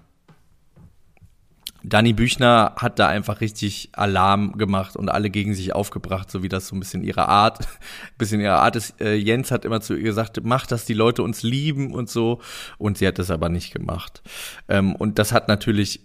[1.84, 6.48] Dani Büchner hat da einfach richtig Alarm gemacht und alle gegen sich aufgebracht, so wie
[6.48, 7.68] das so ein bisschen ihre Art,
[8.20, 9.02] bisschen ihre Art ist.
[9.02, 12.40] Äh, Jens hat immer zu ihr gesagt, mach, dass die Leute uns lieben und so.
[12.78, 14.22] Und sie hat das aber nicht gemacht.
[14.70, 16.02] Ähm, und das hat natürlich,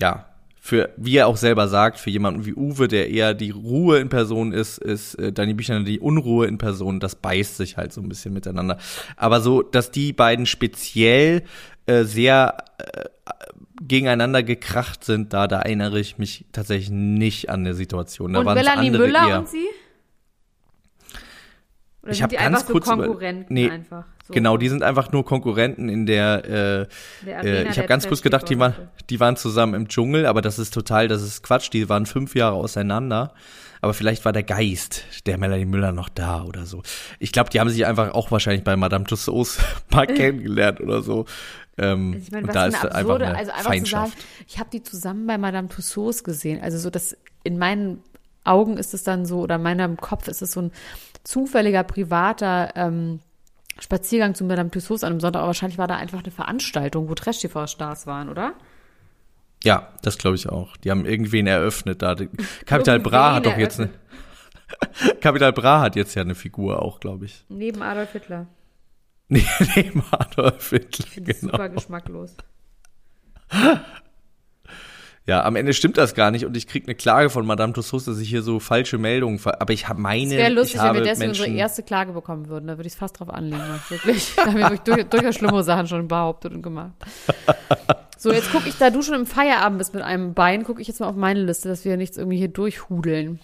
[0.00, 0.24] ja,
[0.60, 4.08] für, wie er auch selber sagt, für jemanden wie Uwe, der eher die Ruhe in
[4.08, 7.00] Person ist, ist äh, Dani Büchner die Unruhe in Person.
[7.00, 8.78] Das beißt sich halt so ein bisschen miteinander.
[9.16, 11.42] Aber so, dass die beiden speziell
[11.86, 13.04] äh, sehr äh,
[13.80, 18.32] gegeneinander gekracht sind, da, da erinnere ich mich tatsächlich nicht an der Situation.
[18.32, 19.38] Da und Melanie Müller eher.
[19.40, 19.66] und sie?
[22.08, 24.04] Oder Ich sind hab die ganz einfach so kurz Konkurrenten Nee, einfach?
[24.26, 24.34] So.
[24.34, 27.88] Genau, die sind einfach nur Konkurrenten in der, äh, Der Arena äh, ich der habe
[27.88, 28.74] ganz kurz gedacht, die waren,
[29.08, 32.34] die waren zusammen im Dschungel, aber das ist total, das ist Quatsch, die waren fünf
[32.34, 33.32] Jahre auseinander.
[33.80, 36.82] Aber vielleicht war der Geist der Melanie Müller noch da oder so.
[37.20, 39.58] Ich glaube, die haben sich einfach auch wahrscheinlich bei Madame Tussauds
[39.90, 41.26] mal kennengelernt oder so.
[41.76, 43.64] Ähm, Also ich meine, was da für ist eine einfach absurde, eine also einfach zu
[43.64, 44.18] sagen, Feindschaft.
[44.48, 46.60] ich habe die zusammen bei Madame Tussauds gesehen.
[46.60, 48.02] Also so, dass in meinen
[48.48, 50.72] Augen ist es dann so, oder in meinem Kopf ist es so ein
[51.24, 53.20] zufälliger, privater ähm,
[53.80, 55.40] Spaziergang zu Madame Tussauds an einem Sonntag.
[55.40, 58.54] Aber wahrscheinlich war da einfach eine Veranstaltung, wo Trash-TV-Stars waren, oder?
[59.64, 60.76] Ja, das glaube ich auch.
[60.78, 62.16] Die haben irgendwen eröffnet da.
[62.64, 63.90] Capital Bra hat doch jetzt eine.
[65.20, 67.44] Capital Bra hat jetzt ja eine Figur auch, glaube ich.
[67.48, 68.46] Neben Adolf Hitler.
[69.28, 71.52] Neben Adolf Hitler, Ich finde es genau.
[71.52, 72.36] super geschmacklos.
[75.28, 78.06] Ja, am Ende stimmt das gar nicht und ich krieg eine Klage von Madame Tussauds,
[78.06, 80.82] dass ich hier so falsche Meldungen, ver aber ich habe meine, Es wäre lustig, ich
[80.82, 82.66] wenn wir deswegen Menschen, unsere erste Klage bekommen würden.
[82.66, 83.62] Da würde ich es fast drauf anlegen.
[83.90, 84.32] Wirklich.
[84.36, 86.92] Da haben wir wirklich durch, durchaus schlimme Sachen schon behauptet und gemacht.
[88.20, 90.88] So, jetzt gucke ich, da du schon im Feierabend bist mit einem Bein, gucke ich
[90.88, 93.38] jetzt mal auf meine Liste, dass wir nichts irgendwie hier durchhudeln.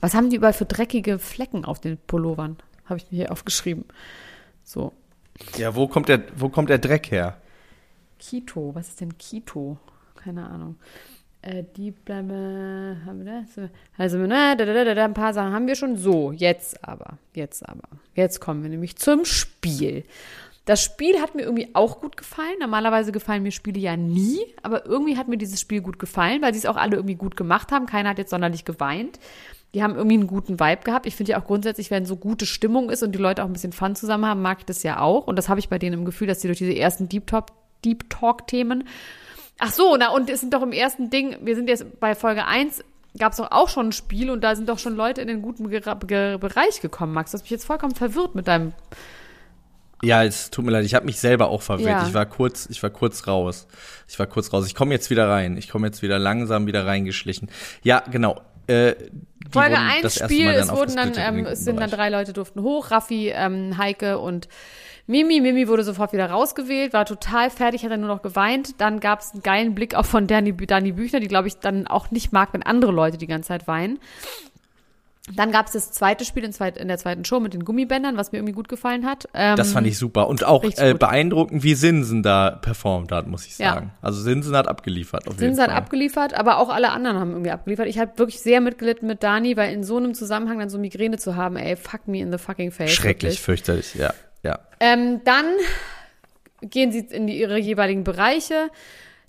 [0.00, 2.56] Was haben die überall für dreckige Flecken auf den Pullovern?
[2.86, 3.84] Habe ich mir hier aufgeschrieben.
[4.64, 4.92] So.
[5.56, 7.36] Ja, wo kommt der, wo kommt der Dreck her?
[8.18, 9.78] Kito, was ist denn Kito?
[10.14, 10.76] Keine Ahnung.
[11.42, 13.70] Äh, die bleiben, haben wir das?
[13.98, 15.96] Also, na, da, da, da, da, ein paar Sachen haben wir schon.
[15.96, 17.88] So, jetzt aber, jetzt aber.
[18.14, 20.04] Jetzt kommen wir nämlich zum Spiel.
[20.64, 22.56] Das Spiel hat mir irgendwie auch gut gefallen.
[22.60, 26.54] Normalerweise gefallen mir Spiele ja nie, aber irgendwie hat mir dieses Spiel gut gefallen, weil
[26.54, 27.84] sie es auch alle irgendwie gut gemacht haben.
[27.84, 29.18] Keiner hat jetzt sonderlich geweint.
[29.74, 31.04] Die haben irgendwie einen guten Vibe gehabt.
[31.04, 33.52] Ich finde ja auch grundsätzlich, wenn so gute Stimmung ist und die Leute auch ein
[33.52, 35.26] bisschen Fun zusammen haben, mag ich das ja auch.
[35.26, 37.48] Und das habe ich bei denen im Gefühl, dass sie durch diese ersten Deep Talk,
[37.84, 38.46] Deep Talk.
[39.66, 42.44] Ach so, na, und es sind doch im ersten Ding, wir sind jetzt bei Folge
[42.44, 42.84] 1,
[43.18, 45.40] gab es doch auch schon ein Spiel und da sind doch schon Leute in den
[45.40, 47.30] guten Ge Ge Bereich gekommen, Max.
[47.30, 48.74] Du hast mich jetzt vollkommen verwirrt mit deinem
[50.02, 51.88] Ja, es tut mir leid, ich habe mich selber auch verwirrt.
[51.88, 52.06] Ja.
[52.06, 53.66] Ich war kurz, ich war kurz raus.
[54.06, 54.66] Ich war kurz raus.
[54.66, 55.56] Ich komme jetzt wieder rein.
[55.56, 57.48] Ich komme jetzt wieder langsam wieder reingeschlichen.
[57.82, 58.42] Ja, genau.
[58.66, 58.96] Äh,
[59.50, 62.34] Folge wurden 1 das erste Spiel, es wurden dann, ähm, es sind dann drei Leute
[62.34, 64.48] durften hoch, Raffi, ähm, Heike und
[65.06, 65.40] Mimi.
[65.40, 68.80] Mimi wurde sofort wieder rausgewählt, war total fertig, hat dann nur noch geweint.
[68.80, 71.86] Dann gab es einen geilen Blick auch von Dani, Dani Büchner, die, glaube ich, dann
[71.86, 73.98] auch nicht mag, wenn andere Leute die ganze Zeit weinen.
[75.34, 78.18] Dann gab es das zweite Spiel in, zweit, in der zweiten Show mit den Gummibändern,
[78.18, 79.26] was mir irgendwie gut gefallen hat.
[79.32, 80.28] Ähm, Das fand ich super.
[80.28, 83.72] Und auch äh, beeindruckend, wie Sinsen da performt hat, muss ich Ja.
[83.72, 83.92] sagen.
[84.02, 85.26] Also Sinsen hat abgeliefert.
[85.26, 87.86] Auf Sinsen hat abgeliefert, aber auch alle anderen haben irgendwie abgeliefert.
[87.88, 91.16] Ich habe wirklich sehr mitgelitten mit Dani, weil in so einem Zusammenhang dann so Migräne
[91.16, 92.90] zu haben, ey, fuck me in the fucking face.
[92.90, 93.40] Schrecklich, wirklich.
[93.40, 94.12] fürchterlich, ja.
[94.44, 94.60] Ja.
[94.78, 95.46] Ähm, dann
[96.60, 98.70] gehen sie in die, ihre jeweiligen Bereiche.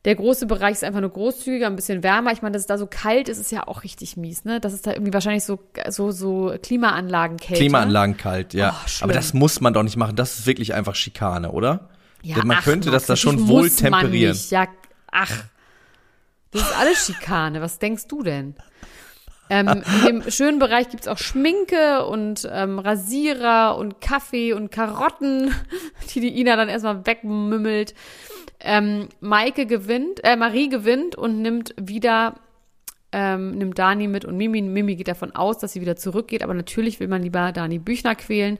[0.05, 2.31] Der große Bereich ist einfach nur großzügiger, ein bisschen wärmer.
[2.31, 4.59] Ich meine, dass es da so kalt ist, ist ja auch richtig mies, ne?
[4.59, 7.59] Das ist da irgendwie wahrscheinlich so, so, so Klimaanlagenkälte.
[7.59, 8.75] Klimaanlagen kalt, ja.
[8.85, 9.03] Oh.
[9.03, 10.15] Aber das muss man doch nicht machen.
[10.15, 11.89] Das ist wirklich einfach Schikane, oder?
[12.21, 14.37] Ja, man ach, könnte das Max, da schon wohl temperieren.
[14.49, 14.67] Ja,
[15.11, 15.31] ach.
[16.51, 17.61] Das ist alles Schikane.
[17.61, 18.55] Was denkst du denn?
[19.49, 25.53] Ähm, in dem schönen Bereich gibt's auch Schminke und ähm, Rasierer und Kaffee und Karotten,
[26.13, 27.93] die die Ina dann erstmal wegmümmelt.
[28.59, 32.35] Ähm, Maike gewinnt, äh, Marie gewinnt und nimmt wieder,
[33.11, 34.61] ähm, nimmt Dani mit und Mimi.
[34.63, 38.15] Mimi geht davon aus, dass sie wieder zurückgeht, aber natürlich will man lieber Dani Büchner
[38.15, 38.57] quälen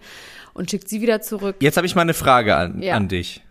[0.54, 1.56] und schickt sie wieder zurück.
[1.62, 2.96] Jetzt habe ich mal eine Frage an, Ja.
[2.96, 3.42] an dich.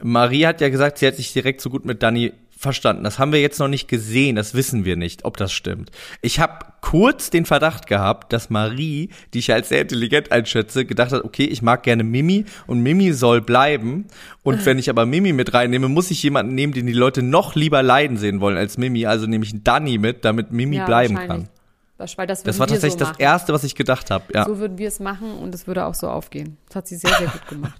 [0.00, 3.04] Marie hat ja gesagt, sie hat sich direkt so gut mit Dani verstanden.
[3.04, 5.92] Das haben wir jetzt noch nicht gesehen, das wissen wir nicht, ob das stimmt.
[6.22, 11.12] Ich habe kurz den Verdacht gehabt, dass Marie, die ich als sehr intelligent einschätze, gedacht
[11.12, 14.06] hat, okay, ich mag gerne Mimi und Mimi soll bleiben.
[14.42, 17.54] Und wenn ich aber Mimi mit reinnehme, muss ich jemanden nehmen, den die Leute noch
[17.54, 19.06] lieber leiden sehen wollen als Mimi.
[19.06, 21.48] Also nehme ich Dani mit, damit Mimi Ja, bleiben kann.
[21.96, 23.18] Das, das, war tatsächlich so das.
[23.18, 24.24] Erste, was ich gedacht habe.
[24.32, 26.56] Ja, So würden wir es machen und es würde auch so aufgehen.
[26.68, 27.78] Das hat sie sehr, sehr gut gemacht.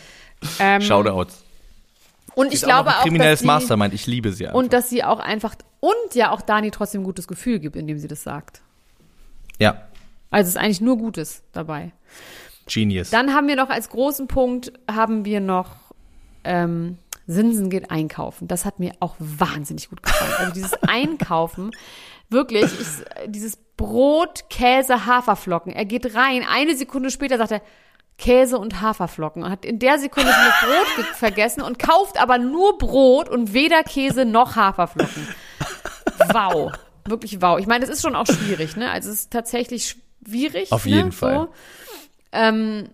[0.58, 1.44] ähm, Shoutouts.
[2.34, 3.94] Und Sie ich glaube auch noch auch, ein kriminelles dass sie, Mastermind.
[3.94, 4.58] Ich liebe sie einfach.
[4.58, 7.98] und dass sie auch einfach und ja auch Dani trotzdem ein gutes Gefühl gibt, indem
[7.98, 8.62] sie das sagt.
[9.58, 9.82] ja,
[10.30, 11.92] Also es ist eigentlich nur Gutes dabei.
[12.66, 13.10] Genius.
[13.10, 15.76] Dann haben wir noch als großen Punkt haben wir noch
[16.44, 18.48] ähm, Sinsen geht einkaufen.
[18.48, 20.32] Das hat mir auch wahnsinnig gut gefallen.
[20.38, 21.70] Also dieses Einkaufen,
[22.28, 22.86] wirklich, ich,
[23.30, 25.72] dieses Brot, Käse, Haferflocken.
[25.72, 27.62] Er geht rein, eine Sekunde später sagt er,
[28.18, 29.42] Käse und Haferflocken.
[29.42, 33.28] Und hat in der Sekunde schon das Brot ge- vergessen und kauft aber nur Brot
[33.28, 35.28] und weder Käse noch Haferflocken.
[36.32, 36.72] Wow.
[37.06, 37.58] Wirklich wow.
[37.58, 38.90] Ich meine, es ist schon auch schwierig, ne?
[38.90, 40.72] Also es ist tatsächlich schwierig.
[40.72, 40.92] Auf ne?
[40.92, 41.34] jeden Fall.
[41.34, 41.48] So.
[42.32, 42.88] Ähm,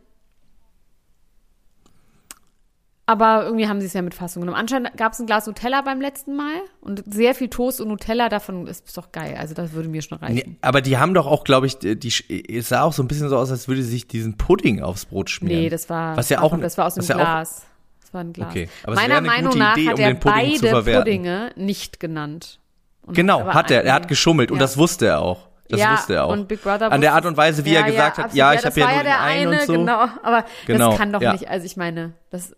[3.10, 4.56] aber irgendwie haben sie es ja mit Fassung genommen.
[4.56, 8.28] Anscheinend gab es ein Glas Nutella beim letzten Mal und sehr viel Toast und Nutella
[8.28, 9.36] davon ist doch geil.
[9.36, 10.34] Also das würde mir schon reichen.
[10.34, 13.08] Nee, aber die haben doch auch, glaube ich, die, die, es sah auch so ein
[13.08, 15.62] bisschen so aus, als würde sie sich diesen Pudding aufs Brot schmieren.
[15.62, 17.66] Nee, das war, Was ja auch, das war aus dem ja auch- Glas.
[18.00, 18.50] Das war ein Glas.
[18.50, 20.98] Okay, aber es Meiner Meinung nach Idee, hat um er den Pudding zu beide.
[20.98, 22.60] Puddinge nicht genannt.
[23.02, 23.82] Und Genau, hat er.
[23.84, 24.62] Er hat geschummelt und Ja.
[24.62, 25.48] das wusste er auch.
[25.68, 26.32] Das ja, wusste er auch.
[26.32, 28.52] Und Big Brother An der Art und Weise, wie ja, er gesagt ja, hat, ja,
[28.52, 28.88] ich absolut.
[28.88, 29.72] habe ja das nur war den einen eine, und so.
[29.74, 30.00] genau.
[30.22, 31.32] Aber Genau, das kann doch ja.
[31.32, 32.56] nicht, also ich meine, das,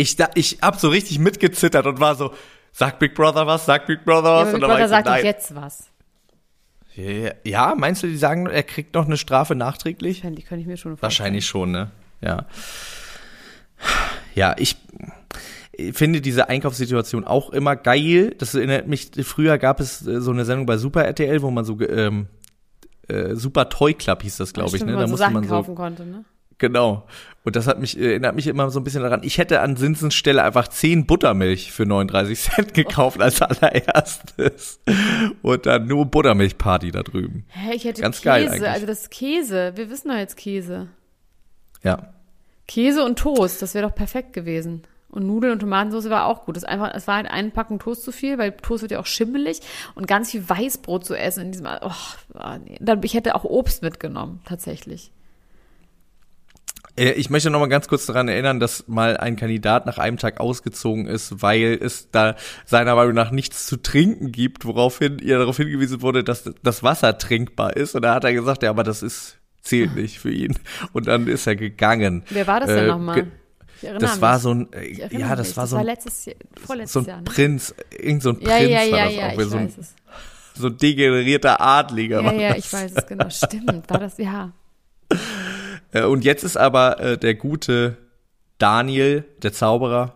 [0.00, 2.32] Ich, da, ich hab so richtig mitgezittert und war so,
[2.72, 4.48] sag Big Brother was, sag Big Brother ja, was.
[4.54, 5.90] aber Big Brother so, sagt doch jetzt was.
[6.94, 10.22] Ja, Ja, meinst du, die sagen, er kriegt noch eine Strafe nachträglich?
[10.22, 11.02] Die könnte ich mir schon vorstellen.
[11.02, 11.90] Wahrscheinlich schon, ne?
[12.20, 12.46] Ja.
[14.34, 14.76] Ja, ich
[15.92, 18.34] finde diese Einkaufssituation auch immer geil.
[18.38, 21.64] Das erinnert mich, früher gab es äh, so eine Sendung bei Super RTL, wo man
[21.64, 22.26] so, ähm,
[23.08, 24.92] äh, Super Toy Club hieß das, glaube ich, ne?
[24.92, 26.24] wo man Da so musste Sachen man so, kaufen konnte, ne?
[26.58, 27.06] Genau.
[27.44, 29.22] Und das hat mich, äh, erinnert mich immer so ein bisschen daran.
[29.22, 34.80] Ich hätte an Sinsens Stelle einfach 10 Buttermilch für 39 Cent gekauft als allererstes.
[35.40, 37.46] Und dann nur Buttermilchparty da drüben.
[37.48, 38.68] Hä, ich hätte Ganz Käse, geil eigentlich.
[38.68, 39.72] also das ist Käse.
[39.76, 40.88] Wir wissen doch jetzt Käse.
[41.82, 42.12] Ja.
[42.66, 44.82] Käse und Toast, das wäre doch perfekt gewesen.
[45.10, 46.56] Und Nudeln und Tomatensauce war auch gut.
[46.56, 49.06] Das, einfach, es war halt eine Packung Toast zu viel, weil Toast wird ja auch
[49.06, 49.60] schimmelig
[49.94, 51.66] und ganz viel Weißbrot zu essen in diesem.
[51.66, 51.90] Oh,
[52.34, 52.76] ah, nee.
[52.78, 55.12] Dann, ich hätte auch Obst mitgenommen, tatsächlich.
[56.98, 60.16] Äh, Ich möchte noch mal ganz kurz daran erinnern, dass mal ein Kandidat nach einem
[60.16, 65.38] Tag ausgezogen ist, weil es da seiner Meinung nach nichts zu trinken gibt, woraufhin ihr
[65.38, 67.94] darauf hingewiesen wurde, dass das Wasser trinkbar ist.
[67.94, 70.58] Und da hat er gesagt, ja, aber das ist zählt nicht für ihn.
[70.92, 72.22] Und dann ist er gegangen.
[72.30, 73.26] Wer war das denn Äh, nochmal?
[74.00, 74.42] Das war mich.
[74.42, 75.56] so ein, äh, ja, das mich.
[75.56, 75.96] war das so war ein, Jahr,
[76.66, 77.16] vorletztes so ein Jahr.
[77.18, 77.24] Ne?
[77.24, 79.74] Prinz, irgend so ein Ja, Prinz ja, war ja, das ja, auch, ich so, ein,
[80.54, 82.20] so ein degenerierter Adliger.
[82.22, 82.58] Ja, war ja, das.
[82.58, 83.30] ich weiß es genau.
[83.30, 84.52] Stimmt, war das, ja.
[85.92, 87.96] Äh, Und jetzt ist aber äh, der gute
[88.58, 90.14] Daniel, der Zauberer,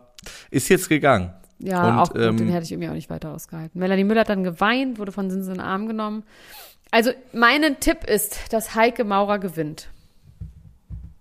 [0.51, 1.33] ist jetzt gegangen.
[1.59, 3.79] Ja, Und, auch gut, ähm, den hätte ich irgendwie auch nicht weiter ausgehalten.
[3.79, 6.25] Melanie Müller hat dann geweint, wurde von Sinsen in den Arm genommen.
[6.91, 9.89] Also, mein Tipp ist, dass Heike Maurer gewinnt.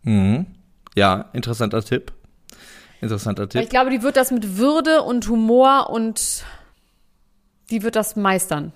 [0.03, 0.47] Mhm.
[0.95, 2.11] Ja, interessanter Tipp.
[2.99, 3.61] Interessanter Tipp.
[3.61, 6.43] ich glaube, die wird das mit Würde und Humor und
[7.69, 8.73] die wird das meistern.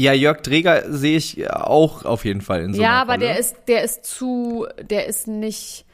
[0.00, 3.26] Ja, Jörg Dreger sehe ich auch auf jeden Fall in so ja, aber Rolle.
[3.26, 5.84] der ist, der ist zu, der ist nicht.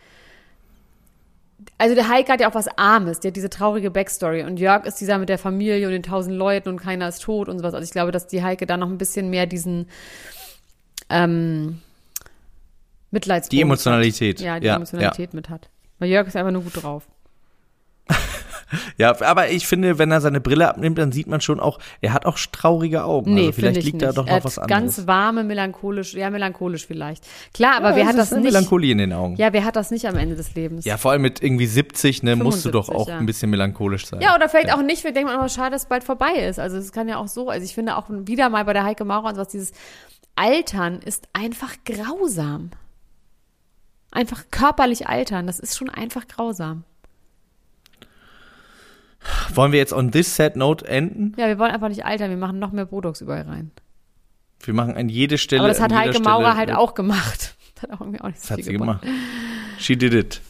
[1.76, 4.84] Also der Heike hat ja auch was Armes, der hat diese traurige Backstory und Jörg
[4.86, 7.74] ist dieser mit der Familie und den tausend Leuten und keiner ist tot und sowas.
[7.74, 9.88] Also ich glaube, dass die Heike da noch ein bisschen mehr diesen
[11.10, 11.80] ähm,
[13.10, 14.38] Mitleidsbonus Die Emotionalität.
[14.38, 14.46] Hat.
[14.46, 15.68] Ja, die Ja, Emotionalität mit hat.
[15.98, 17.08] Weil Jörg ist einfach nur gut drauf.
[18.98, 22.12] Ja, aber ich finde, wenn er seine Brille abnimmt, dann sieht man schon auch, er
[22.12, 23.34] hat auch traurige Augen.
[23.34, 24.02] Nee, also vielleicht liegt nicht.
[24.02, 24.96] da doch er noch hat was anderes.
[24.96, 27.24] Ganz warme, melancholisch, ja, melancholisch vielleicht.
[27.52, 28.44] Klar, aber ja, wer hat das nicht?
[28.44, 29.36] Melancholie in den Augen.
[29.36, 30.84] Ja, wer hat das nicht am Ende des Lebens?
[30.84, 33.18] Ja, vor allem mit irgendwie 70, ne, musst du doch 75, auch ja.
[33.18, 34.20] ein bisschen melancholisch sein.
[34.20, 35.04] Ja, oder vielleicht auch nicht.
[35.04, 36.58] Wir denken immer, schade, dass es bald vorbei ist.
[36.58, 37.50] Also es kann ja auch so.
[37.50, 39.72] Also ich finde auch wieder mal bei der Heike Maurer und sowas, dieses
[40.34, 42.70] Altern ist einfach grausam.
[44.10, 46.84] Einfach körperlich altern, das ist schon einfach grausam.
[49.54, 51.32] Wollen wir jetzt on this sad note enden?
[51.36, 53.70] Ja, wir wollen einfach nicht altern, wir machen noch mehr Botox überall rein.
[54.60, 55.60] Wir machen an jede Stelle.
[55.60, 57.52] Aber das hat Heike Maurer Stelle, halt auch gemacht.
[57.76, 59.02] Das hat auch auch nicht so Das hat sie gebracht.
[59.02, 59.18] gemacht.
[59.78, 60.40] She did it.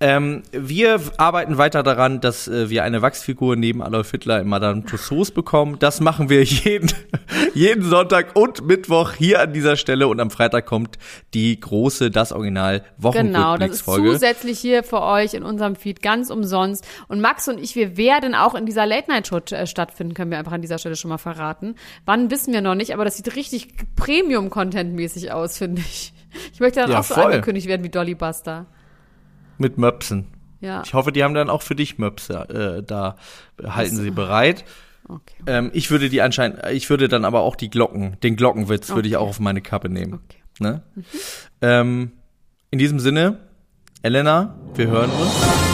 [0.00, 4.84] Ähm, wir arbeiten weiter daran, dass äh, wir eine Wachsfigur neben Adolf Hitler in Madame
[4.84, 5.78] Tussauds bekommen.
[5.78, 6.90] Das machen wir jeden,
[7.54, 10.98] jeden Sonntag und Mittwoch hier an dieser Stelle und am Freitag kommt
[11.32, 12.82] die große, das Original
[13.12, 16.84] Genau, das ist zusätzlich hier für euch in unserem Feed ganz umsonst.
[17.06, 20.52] Und Max und ich, wir werden auch in dieser Late-Night-Show äh, stattfinden, können wir einfach
[20.52, 21.76] an dieser Stelle schon mal verraten.
[22.04, 26.12] Wann wissen wir noch nicht, aber das sieht richtig Premium-Content-mäßig aus, finde ich.
[26.52, 27.26] Ich möchte dann Ja, auch so voll.
[27.26, 28.66] angekündigt werden wie Dolly Buster.
[29.58, 30.26] Mit Möpsen.
[30.60, 33.16] Ja, Ich hoffe, die haben dann auch für dich Möpse äh, da.
[33.62, 34.64] Halten sie bereit.
[35.08, 35.34] okay.
[35.46, 39.08] Ähm, ich würde die anscheinend, ich würde dann aber auch die Glocken, den Glockenwitz würde
[39.08, 39.24] ich Okay.
[39.24, 40.14] auch auf meine Kappe nehmen.
[40.14, 40.38] Okay.
[40.60, 40.82] Ne?
[41.60, 42.12] Ähm,
[42.70, 43.40] in diesem Sinne,
[44.02, 45.73] Elena, wir hören uns.